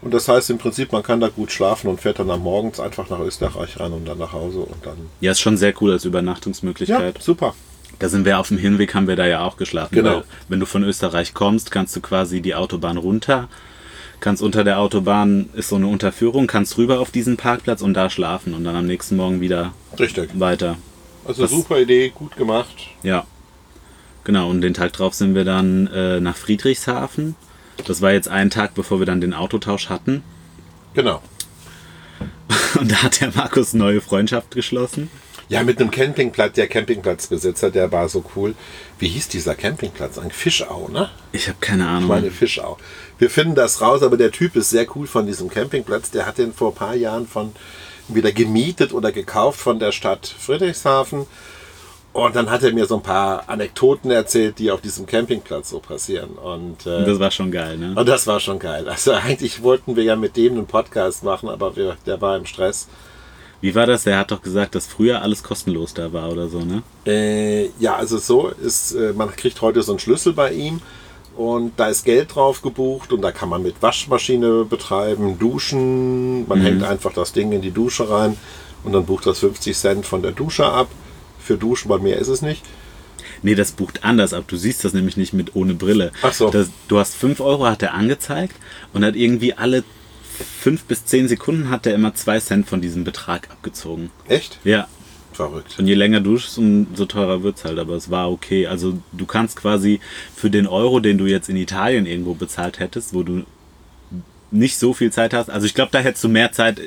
Und 0.00 0.12
das 0.12 0.28
heißt 0.28 0.50
im 0.50 0.58
Prinzip, 0.58 0.92
man 0.92 1.02
kann 1.02 1.20
da 1.20 1.28
gut 1.28 1.50
schlafen 1.50 1.88
und 1.88 2.00
fährt 2.00 2.18
dann 2.18 2.30
am 2.30 2.42
Morgens 2.42 2.78
einfach 2.78 3.08
nach 3.08 3.20
Österreich 3.20 3.80
rein 3.80 3.92
und 3.92 4.04
dann 4.06 4.18
nach 4.18 4.32
Hause 4.34 4.58
und 4.58 4.84
dann. 4.84 4.96
Ja, 5.20 5.32
ist 5.32 5.40
schon 5.40 5.56
sehr 5.56 5.72
cool 5.80 5.92
als 5.92 6.04
Ja, 6.04 6.08
Übernachtungsmöglichkeit. 6.08 7.22
super. 7.22 7.54
Da 8.00 8.08
sind 8.08 8.24
wir 8.26 8.38
auf 8.38 8.48
dem 8.48 8.58
Hinweg, 8.58 8.94
haben 8.94 9.08
wir 9.08 9.16
da 9.16 9.26
ja 9.26 9.44
auch 9.44 9.56
geschlafen. 9.56 9.94
Genau. 9.94 10.22
Wenn 10.48 10.60
du 10.60 10.66
von 10.66 10.82
Österreich 10.84 11.32
kommst, 11.32 11.70
kannst 11.70 11.96
du 11.96 12.00
quasi 12.00 12.42
die 12.42 12.54
Autobahn 12.54 12.96
runter, 12.98 13.48
kannst 14.20 14.42
unter 14.42 14.64
der 14.64 14.78
Autobahn, 14.78 15.48
ist 15.54 15.68
so 15.68 15.76
eine 15.76 15.86
Unterführung, 15.86 16.46
kannst 16.46 16.78
rüber 16.78 17.00
auf 17.00 17.10
diesen 17.10 17.36
Parkplatz 17.36 17.82
und 17.82 17.94
da 17.94 18.10
schlafen 18.10 18.54
und 18.54 18.64
dann 18.64 18.76
am 18.76 18.86
nächsten 18.86 19.16
Morgen 19.16 19.40
wieder 19.40 19.72
Richtig. 19.98 20.30
weiter. 20.38 20.76
Also 21.26 21.42
Was- 21.44 21.50
super 21.50 21.78
Idee, 21.80 22.10
gut 22.14 22.36
gemacht. 22.36 22.74
Ja. 23.02 23.26
Genau, 24.24 24.48
und 24.48 24.60
den 24.62 24.72
Tag 24.74 24.92
drauf 24.94 25.12
sind 25.14 25.34
wir 25.34 25.44
dann 25.44 25.86
äh, 25.88 26.18
nach 26.20 26.36
Friedrichshafen. 26.36 27.36
Das 27.86 28.00
war 28.00 28.12
jetzt 28.12 28.28
ein 28.28 28.48
Tag, 28.50 28.74
bevor 28.74 28.98
wir 29.00 29.06
dann 29.06 29.20
den 29.20 29.34
Autotausch 29.34 29.88
hatten. 29.90 30.22
Genau. 30.94 31.20
Und 32.78 32.90
da 32.90 32.96
hat 33.02 33.20
der 33.20 33.32
Markus 33.34 33.74
neue 33.74 34.00
Freundschaft 34.00 34.52
geschlossen. 34.52 35.10
Ja, 35.48 35.62
mit 35.62 35.80
einem 35.80 35.90
Campingplatz, 35.90 36.54
der 36.54 36.68
Campingplatzbesitzer, 36.68 37.70
der 37.70 37.92
war 37.92 38.08
so 38.08 38.24
cool. 38.34 38.54
Wie 38.98 39.08
hieß 39.08 39.28
dieser 39.28 39.54
Campingplatz? 39.54 40.18
Ein 40.18 40.30
Fischau, 40.30 40.88
ne? 40.88 41.10
Ich 41.32 41.48
habe 41.48 41.58
keine 41.60 41.86
Ahnung. 41.86 42.04
Ich 42.04 42.08
meine 42.08 42.30
Fischau. 42.30 42.78
Wir 43.18 43.30
finden 43.30 43.54
das 43.54 43.80
raus, 43.80 44.02
aber 44.02 44.16
der 44.16 44.30
Typ 44.30 44.56
ist 44.56 44.70
sehr 44.70 44.86
cool 44.96 45.06
von 45.06 45.26
diesem 45.26 45.50
Campingplatz. 45.50 46.10
Der 46.10 46.26
hat 46.26 46.38
den 46.38 46.52
vor 46.52 46.70
ein 46.70 46.74
paar 46.74 46.94
Jahren 46.94 47.26
von 47.26 47.52
wieder 48.08 48.32
gemietet 48.32 48.92
oder 48.92 49.12
gekauft 49.12 49.60
von 49.60 49.78
der 49.78 49.92
Stadt 49.92 50.26
Friedrichshafen. 50.26 51.26
Und 52.12 52.36
dann 52.36 52.48
hat 52.48 52.62
er 52.62 52.72
mir 52.72 52.86
so 52.86 52.96
ein 52.96 53.02
paar 53.02 53.48
Anekdoten 53.48 54.08
erzählt, 54.12 54.60
die 54.60 54.70
auf 54.70 54.80
diesem 54.80 55.04
Campingplatz 55.04 55.70
so 55.70 55.80
passieren. 55.80 56.30
Und, 56.30 56.86
äh, 56.86 57.04
das 57.04 57.18
war 57.18 57.32
schon 57.32 57.50
geil, 57.50 57.76
ne? 57.76 57.92
und 57.96 58.08
das 58.08 58.28
war 58.28 58.38
schon 58.38 58.60
geil. 58.60 58.88
Also 58.88 59.12
eigentlich 59.12 59.64
wollten 59.64 59.96
wir 59.96 60.04
ja 60.04 60.14
mit 60.14 60.36
dem 60.36 60.52
einen 60.52 60.66
Podcast 60.66 61.24
machen, 61.24 61.48
aber 61.48 61.74
wir, 61.74 61.96
der 62.06 62.20
war 62.20 62.36
im 62.36 62.46
Stress. 62.46 62.86
Wie 63.64 63.74
war 63.74 63.86
das? 63.86 64.04
Der 64.04 64.18
hat 64.18 64.30
doch 64.30 64.42
gesagt, 64.42 64.74
dass 64.74 64.86
früher 64.86 65.22
alles 65.22 65.42
kostenlos 65.42 65.94
da 65.94 66.12
war 66.12 66.30
oder 66.30 66.48
so, 66.48 66.60
ne? 66.60 66.82
Äh, 67.06 67.70
ja, 67.80 67.96
also 67.96 68.18
so 68.18 68.48
ist, 68.48 68.92
äh, 68.92 69.14
man 69.14 69.34
kriegt 69.34 69.62
heute 69.62 69.82
so 69.82 69.92
einen 69.92 70.00
Schlüssel 70.00 70.34
bei 70.34 70.52
ihm 70.52 70.82
und 71.34 71.72
da 71.78 71.86
ist 71.86 72.04
Geld 72.04 72.34
drauf 72.34 72.60
gebucht 72.60 73.10
und 73.10 73.22
da 73.22 73.32
kann 73.32 73.48
man 73.48 73.62
mit 73.62 73.76
Waschmaschine 73.80 74.66
betreiben, 74.66 75.38
duschen. 75.38 76.46
Man 76.46 76.60
hängt 76.60 76.82
einfach 76.82 77.14
das 77.14 77.32
Ding 77.32 77.52
in 77.52 77.62
die 77.62 77.70
Dusche 77.70 78.10
rein 78.10 78.36
und 78.82 78.92
dann 78.92 79.06
bucht 79.06 79.24
das 79.24 79.38
50 79.38 79.74
Cent 79.74 80.04
von 80.04 80.20
der 80.20 80.32
Dusche 80.32 80.66
ab. 80.66 80.88
Für 81.38 81.56
Duschen, 81.56 81.88
weil 81.88 82.00
mehr 82.00 82.18
ist 82.18 82.28
es 82.28 82.42
nicht. 82.42 82.62
Nee, 83.42 83.54
das 83.54 83.72
bucht 83.72 84.04
anders 84.04 84.34
ab. 84.34 84.44
Du 84.46 84.58
siehst 84.58 84.84
das 84.84 84.92
nämlich 84.92 85.16
nicht 85.16 85.32
mit 85.32 85.56
ohne 85.56 85.72
Brille. 85.72 86.12
Ach 86.20 86.34
so. 86.34 86.50
Das, 86.50 86.68
du 86.88 86.98
hast 86.98 87.14
5 87.14 87.40
Euro, 87.40 87.64
hat 87.64 87.82
er 87.82 87.94
angezeigt 87.94 88.56
und 88.92 89.06
hat 89.06 89.16
irgendwie 89.16 89.54
alle 89.54 89.84
5 90.60 90.84
bis 90.84 91.04
10 91.04 91.28
Sekunden 91.28 91.70
hat 91.70 91.86
er 91.86 91.94
immer 91.94 92.14
2 92.14 92.40
Cent 92.40 92.68
von 92.68 92.80
diesem 92.80 93.04
Betrag 93.04 93.50
abgezogen. 93.50 94.10
Echt? 94.28 94.58
Ja. 94.64 94.88
Verrückt. 95.32 95.78
Und 95.78 95.88
je 95.88 95.94
länger 95.94 96.20
duschst, 96.20 96.58
umso 96.58 97.06
teurer 97.06 97.42
wird's 97.42 97.64
halt, 97.64 97.78
aber 97.80 97.94
es 97.94 98.08
war 98.08 98.30
okay. 98.30 98.68
Also 98.68 98.98
du 99.12 99.26
kannst 99.26 99.56
quasi 99.56 100.00
für 100.36 100.48
den 100.48 100.68
Euro, 100.68 101.00
den 101.00 101.18
du 101.18 101.26
jetzt 101.26 101.48
in 101.48 101.56
Italien 101.56 102.06
irgendwo 102.06 102.34
bezahlt 102.34 102.78
hättest, 102.78 103.14
wo 103.14 103.24
du 103.24 103.42
nicht 104.52 104.78
so 104.78 104.94
viel 104.94 105.10
Zeit 105.10 105.34
hast, 105.34 105.50
also 105.50 105.66
ich 105.66 105.74
glaube, 105.74 105.90
da 105.90 105.98
hättest 105.98 106.22
du 106.22 106.28
mehr 106.28 106.52
Zeit 106.52 106.80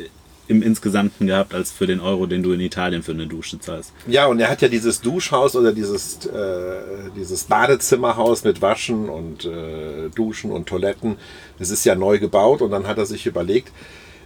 im 0.47 0.61
Insgesamten 0.61 1.27
gehabt, 1.27 1.53
als 1.53 1.71
für 1.71 1.87
den 1.87 1.99
Euro, 1.99 2.25
den 2.25 2.43
du 2.43 2.51
in 2.53 2.59
Italien 2.59 3.03
für 3.03 3.11
eine 3.11 3.27
Dusche 3.27 3.59
zahlst. 3.59 3.93
Ja, 4.07 4.27
und 4.27 4.39
er 4.39 4.49
hat 4.49 4.61
ja 4.61 4.67
dieses 4.67 5.01
Duschhaus 5.01 5.55
oder 5.55 5.73
dieses, 5.73 6.25
äh, 6.25 7.09
dieses 7.15 7.45
Badezimmerhaus 7.45 8.43
mit 8.43 8.61
Waschen 8.61 9.09
und 9.09 9.45
äh, 9.45 10.09
Duschen 10.15 10.51
und 10.51 10.67
Toiletten. 10.67 11.17
Das 11.59 11.69
ist 11.69 11.85
ja 11.85 11.95
neu 11.95 12.19
gebaut 12.19 12.61
und 12.61 12.71
dann 12.71 12.87
hat 12.87 12.97
er 12.97 13.05
sich 13.05 13.25
überlegt, 13.25 13.71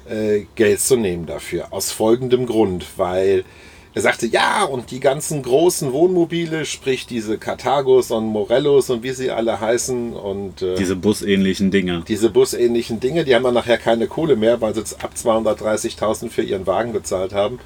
äh, 0.10 0.46
Geld 0.56 0.80
zu 0.80 0.96
nehmen 0.96 1.26
dafür. 1.26 1.68
Aus 1.72 1.92
folgendem 1.92 2.46
Grund, 2.46 2.86
weil 2.98 3.44
er 3.94 4.02
sagte, 4.02 4.26
ja, 4.26 4.64
und 4.64 4.92
die 4.92 5.02
ganzen 5.02 5.42
großen 5.44 5.92
Wohnmobile, 5.92 6.66
sprich 6.66 7.08
diese 7.08 7.38
Karthagos 7.38 8.10
und 8.12 8.26
Morellos 8.28 8.90
und 8.90 9.04
wie 9.04 9.12
sie 9.12 9.32
alle 9.32 9.60
heißen 9.60 10.14
und 10.14 10.62
äh, 10.62 10.76
Diese 10.76 10.96
busähnlichen 10.96 11.72
Dinger. 11.72 12.02
diese 12.08 12.30
busähnlichen 12.30 13.02
Dinge, 13.02 13.26
die 13.26 13.36
haben 13.36 13.44
dann 13.44 13.54
nachher 13.54 13.78
keine 13.78 14.08
Kohle 14.08 14.38
mehr, 14.38 14.62
weil 14.62 14.74
sie 14.74 14.80
jetzt 14.80 15.04
ab 15.04 15.12
230.000 15.18 16.30
für 16.30 16.42
ihren 16.42 16.66
Wagen 16.68 16.94
bezahlt 16.94 17.34
haben 17.34 17.60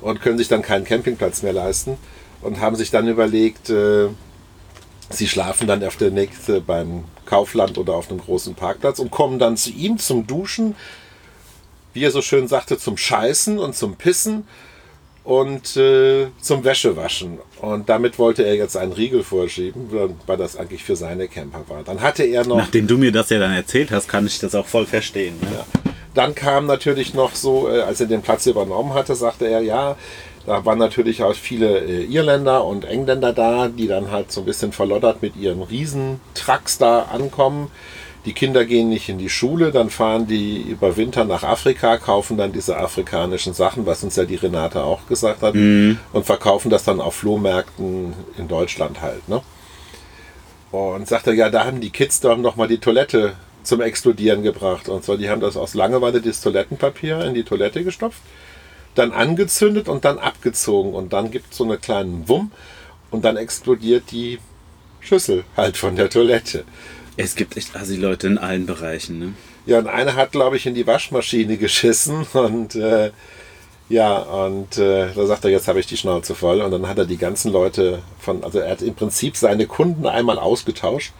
und 0.00 0.22
können 0.22 0.38
sich 0.38 0.48
dann 0.48 0.62
keinen 0.62 0.84
Campingplatz 0.84 1.42
mehr 1.42 1.52
leisten 1.52 1.98
und 2.40 2.60
haben 2.60 2.76
sich 2.76 2.90
dann 2.90 3.06
überlegt, 3.06 3.68
äh, 3.68 4.08
sie 5.10 5.28
schlafen 5.28 5.66
dann 5.66 5.84
auf 5.84 5.96
der 5.96 6.12
nächste 6.12 6.62
beim 6.62 7.04
Kaufland 7.26 7.76
oder 7.76 7.94
auf 7.94 8.08
einem 8.10 8.20
großen 8.20 8.54
Parkplatz 8.54 8.98
und 9.00 9.10
kommen 9.10 9.38
dann 9.38 9.58
zu 9.58 9.70
ihm 9.70 9.98
zum 9.98 10.26
Duschen, 10.26 10.76
wie 11.92 12.04
er 12.04 12.10
so 12.10 12.22
schön 12.22 12.48
sagte, 12.48 12.78
zum 12.78 12.96
Scheißen 12.96 13.58
und 13.58 13.74
zum 13.74 13.96
Pissen 13.96 14.46
und 15.26 15.76
äh, 15.76 16.28
zum 16.40 16.62
Wäschewaschen. 16.62 17.38
Und 17.60 17.88
damit 17.88 18.18
wollte 18.18 18.44
er 18.44 18.54
jetzt 18.54 18.76
einen 18.76 18.92
Riegel 18.92 19.24
vorschieben, 19.24 19.90
weil 20.26 20.36
das 20.36 20.56
eigentlich 20.56 20.84
für 20.84 20.94
seine 20.94 21.26
Camper 21.26 21.64
war. 21.66 21.82
Dann 21.82 22.00
hatte 22.00 22.22
er 22.22 22.46
noch. 22.46 22.56
Nachdem 22.56 22.86
du 22.86 22.96
mir 22.96 23.10
das 23.10 23.28
ja 23.30 23.40
dann 23.40 23.52
erzählt 23.52 23.90
hast, 23.90 24.08
kann 24.08 24.26
ich 24.26 24.38
das 24.38 24.54
auch 24.54 24.66
voll 24.66 24.86
verstehen. 24.86 25.34
Ne? 25.40 25.48
Ja. 25.52 25.64
Dann 26.14 26.34
kam 26.36 26.66
natürlich 26.66 27.12
noch 27.12 27.34
so, 27.34 27.68
äh, 27.68 27.80
als 27.80 28.00
er 28.00 28.06
den 28.06 28.22
Platz 28.22 28.46
übernommen 28.46 28.94
hatte, 28.94 29.16
sagte 29.16 29.46
er, 29.46 29.60
ja, 29.60 29.96
da 30.46 30.64
waren 30.64 30.78
natürlich 30.78 31.24
auch 31.24 31.34
viele 31.34 31.80
äh, 31.80 32.04
Irländer 32.04 32.64
und 32.64 32.84
Engländer 32.84 33.32
da, 33.32 33.66
die 33.66 33.88
dann 33.88 34.12
halt 34.12 34.30
so 34.30 34.42
ein 34.42 34.46
bisschen 34.46 34.70
verloddert 34.70 35.22
mit 35.22 35.34
ihren 35.34 35.62
Riesentrucks 35.62 36.78
da 36.78 37.02
ankommen. 37.02 37.72
Die 38.26 38.32
Kinder 38.32 38.64
gehen 38.64 38.88
nicht 38.88 39.08
in 39.08 39.18
die 39.18 39.30
Schule, 39.30 39.70
dann 39.70 39.88
fahren 39.88 40.26
die 40.26 40.60
über 40.60 40.96
Winter 40.96 41.24
nach 41.24 41.44
Afrika, 41.44 41.96
kaufen 41.96 42.36
dann 42.36 42.52
diese 42.52 42.76
afrikanischen 42.76 43.54
Sachen, 43.54 43.86
was 43.86 44.02
uns 44.02 44.16
ja 44.16 44.24
die 44.24 44.34
Renate 44.34 44.82
auch 44.82 45.06
gesagt 45.06 45.42
hat, 45.42 45.54
und 46.12 46.26
verkaufen 46.26 46.68
das 46.68 46.82
dann 46.82 47.00
auf 47.00 47.14
Flohmärkten 47.14 48.14
in 48.36 48.48
Deutschland 48.48 49.00
halt. 49.00 49.28
Ne? 49.28 49.42
Und 50.72 51.06
sagte, 51.06 51.32
ja, 51.32 51.50
da 51.50 51.64
haben 51.64 51.80
die 51.80 51.90
Kids 51.90 52.20
dann 52.20 52.42
nochmal 52.42 52.66
die 52.66 52.78
Toilette 52.78 53.34
zum 53.62 53.80
Explodieren 53.80 54.42
gebracht. 54.42 54.88
Und 54.88 55.04
zwar, 55.04 55.16
die 55.16 55.30
haben 55.30 55.40
das 55.40 55.56
aus 55.56 55.74
Langeweile 55.74 56.20
das 56.20 56.40
Toilettenpapier 56.40 57.24
in 57.24 57.34
die 57.34 57.44
Toilette 57.44 57.84
gestopft, 57.84 58.20
dann 58.96 59.12
angezündet 59.12 59.88
und 59.88 60.04
dann 60.04 60.18
abgezogen. 60.18 60.94
Und 60.94 61.12
dann 61.12 61.30
gibt 61.30 61.52
es 61.52 61.58
so 61.58 61.64
einen 61.64 61.80
kleinen 61.80 62.28
Wumm 62.28 62.50
und 63.12 63.24
dann 63.24 63.36
explodiert 63.36 64.10
die 64.10 64.40
Schüssel 65.00 65.44
halt 65.56 65.76
von 65.76 65.94
der 65.94 66.10
Toilette. 66.10 66.64
Es 67.16 67.34
gibt 67.34 67.56
echt 67.56 67.74
Assi-Leute 67.74 68.26
in 68.26 68.38
allen 68.38 68.66
Bereichen. 68.66 69.18
Ne? 69.18 69.32
Ja, 69.64 69.78
und 69.78 69.86
einer 69.88 70.14
hat, 70.14 70.32
glaube 70.32 70.56
ich, 70.56 70.66
in 70.66 70.74
die 70.74 70.86
Waschmaschine 70.86 71.56
geschissen 71.56 72.26
und 72.32 72.74
äh, 72.74 73.10
ja, 73.88 74.18
und 74.18 74.78
äh, 74.78 75.12
da 75.14 75.26
sagt 75.26 75.44
er, 75.44 75.50
jetzt 75.50 75.68
habe 75.68 75.78
ich 75.78 75.86
die 75.86 75.96
Schnauze 75.96 76.34
voll. 76.34 76.60
Und 76.60 76.72
dann 76.72 76.88
hat 76.88 76.98
er 76.98 77.04
die 77.04 77.18
ganzen 77.18 77.52
Leute 77.52 78.02
von, 78.18 78.42
also 78.42 78.58
er 78.58 78.72
hat 78.72 78.82
im 78.82 78.94
Prinzip 78.94 79.36
seine 79.36 79.66
Kunden 79.66 80.06
einmal 80.06 80.38
ausgetauscht. 80.38 81.12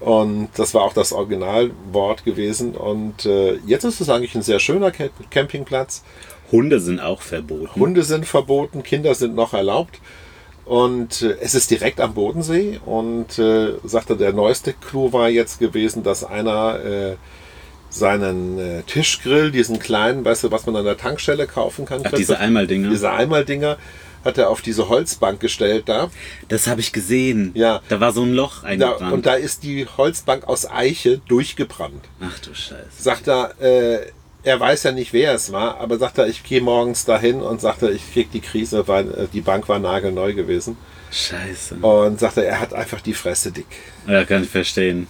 Und 0.00 0.48
das 0.56 0.74
war 0.74 0.82
auch 0.82 0.92
das 0.92 1.12
Originalwort 1.12 2.24
gewesen. 2.24 2.74
Und 2.74 3.24
äh, 3.24 3.54
jetzt 3.66 3.84
ist 3.84 4.00
es 4.00 4.10
eigentlich 4.10 4.34
ein 4.34 4.42
sehr 4.42 4.58
schöner 4.58 4.90
Camp 4.90 5.12
Campingplatz. 5.30 6.02
Hunde 6.50 6.80
sind 6.80 7.00
auch 7.00 7.22
verboten. 7.22 7.74
Hunde 7.74 8.02
sind 8.02 8.26
verboten, 8.26 8.82
Kinder 8.82 9.14
sind 9.14 9.34
noch 9.34 9.52
erlaubt. 9.52 10.00
Und 10.66 11.22
äh, 11.22 11.36
es 11.40 11.54
ist 11.54 11.70
direkt 11.70 12.00
am 12.00 12.12
Bodensee. 12.14 12.80
Und 12.84 13.38
äh, 13.38 13.74
sagte, 13.84 14.16
der 14.16 14.32
neueste 14.32 14.74
Clou 14.74 15.12
war 15.12 15.28
jetzt 15.28 15.58
gewesen, 15.58 16.02
dass 16.02 16.24
einer 16.24 16.84
äh, 16.84 17.16
seinen 17.88 18.58
äh, 18.58 18.82
Tischgrill, 18.82 19.50
diesen 19.50 19.78
kleinen, 19.78 20.24
weißt 20.24 20.44
du, 20.44 20.50
was 20.50 20.66
man 20.66 20.76
an 20.76 20.84
der 20.84 20.96
Tankstelle 20.96 21.46
kaufen 21.46 21.86
kann. 21.86 22.02
Ach, 22.04 22.12
diese 22.12 22.38
Einmaldinger. 22.38 22.90
Diese 22.90 23.10
Einmaldinger 23.10 23.78
hat 24.24 24.38
er 24.38 24.50
auf 24.50 24.60
diese 24.60 24.88
Holzbank 24.88 25.38
gestellt 25.40 25.84
da. 25.86 26.10
Das 26.48 26.66
habe 26.66 26.80
ich 26.80 26.92
gesehen. 26.92 27.52
Ja. 27.54 27.80
Da 27.88 28.00
war 28.00 28.12
so 28.12 28.22
ein 28.22 28.34
Loch 28.34 28.62
da 28.62 28.68
eingebrannt. 28.68 29.12
und 29.12 29.26
da 29.26 29.34
ist 29.34 29.62
die 29.62 29.86
Holzbank 29.86 30.48
aus 30.48 30.68
Eiche 30.68 31.18
durchgebrannt. 31.28 32.04
Ach 32.20 32.38
du 32.40 32.52
Scheiße. 32.52 32.90
Sagt 32.98 33.28
er, 33.28 33.60
äh, 33.60 34.06
er 34.46 34.60
weiß 34.60 34.84
ja 34.84 34.92
nicht, 34.92 35.12
wer 35.12 35.34
es 35.34 35.50
war, 35.50 35.80
aber 35.80 35.98
sagt 35.98 36.18
er, 36.18 36.28
ich 36.28 36.44
gehe 36.44 36.60
morgens 36.60 37.04
dahin 37.04 37.42
und 37.42 37.60
sagte, 37.60 37.90
ich 37.90 38.12
krieg 38.12 38.30
die 38.30 38.40
Krise, 38.40 38.86
weil 38.86 39.10
äh, 39.10 39.26
die 39.32 39.40
Bank 39.40 39.68
war 39.68 39.80
nagelneu 39.80 40.34
gewesen. 40.34 40.76
Scheiße. 41.10 41.74
Und 41.76 42.20
sagte, 42.20 42.44
er 42.44 42.60
hat 42.60 42.72
einfach 42.72 43.00
die 43.00 43.12
Fresse 43.12 43.50
dick. 43.50 43.66
Ja, 44.06 44.24
kann 44.24 44.44
ich 44.44 44.48
verstehen. 44.48 45.08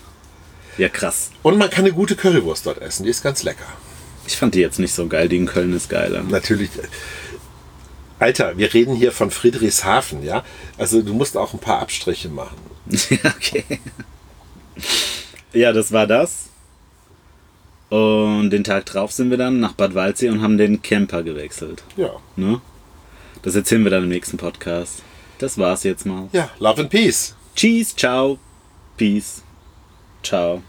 Ja, 0.79 0.89
krass. 0.89 1.33
Und 1.43 1.59
man 1.59 1.69
kann 1.69 1.85
eine 1.85 1.93
gute 1.93 2.17
Currywurst 2.17 2.65
dort 2.65 2.81
essen, 2.81 3.05
die 3.05 3.11
ist 3.11 3.23
ganz 3.23 3.43
lecker. 3.43 3.67
Ich 4.27 4.39
fand 4.39 4.55
die 4.55 4.61
jetzt 4.61 4.79
nicht 4.79 4.95
so 4.95 5.07
geil. 5.07 5.29
Die 5.29 5.37
in 5.37 5.47
Köln 5.47 5.77
ist 5.77 5.91
geiler. 5.91 6.23
Natürlich. 6.23 6.71
Alter, 8.19 8.57
wir 8.57 8.73
reden 8.73 8.95
hier 8.95 9.13
von 9.13 9.31
Friedrichshafen, 9.31 10.25
ja? 10.25 10.45
Also 10.79 11.03
du 11.03 11.13
musst 11.13 11.37
auch 11.37 11.53
ein 11.53 11.61
paar 11.61 11.81
Abstriche 11.81 12.31
machen. 12.31 12.57
ja, 13.11 13.35
okay. 13.37 13.65
Ja, 15.53 15.73
das 15.75 15.93
war 15.93 16.07
das. 16.07 16.46
Und 17.89 18.51
den 18.51 18.65
Tag 18.65 18.87
drauf 18.87 19.13
sind 19.13 19.31
wir 19.31 19.37
dann 19.37 19.61
nach 19.61 19.73
Bad 19.73 19.95
Waldsee 19.95 20.29
und 20.29 20.43
haben 20.43 20.59
den 20.59 20.83
Camper 20.83 21.23
gewechselt. 21.23 21.85
Ja. 21.97 22.11
Ne? 22.35 22.61
Das 23.43 23.55
erzählen 23.55 23.85
wir 23.85 23.91
dann 23.91 24.05
im 24.05 24.09
nächsten 24.09 24.37
Podcast. 24.37 25.03
Das 25.39 25.57
war's 25.59 25.85
jetzt 25.85 26.05
mal. 26.07 26.29
Ja, 26.33 26.51
Love 26.59 26.83
and 26.83 26.91
Peace. 26.91 27.37
Cheese, 27.55 27.95
ciao, 27.95 28.39
peace, 28.97 29.43
ciao. 30.23 30.63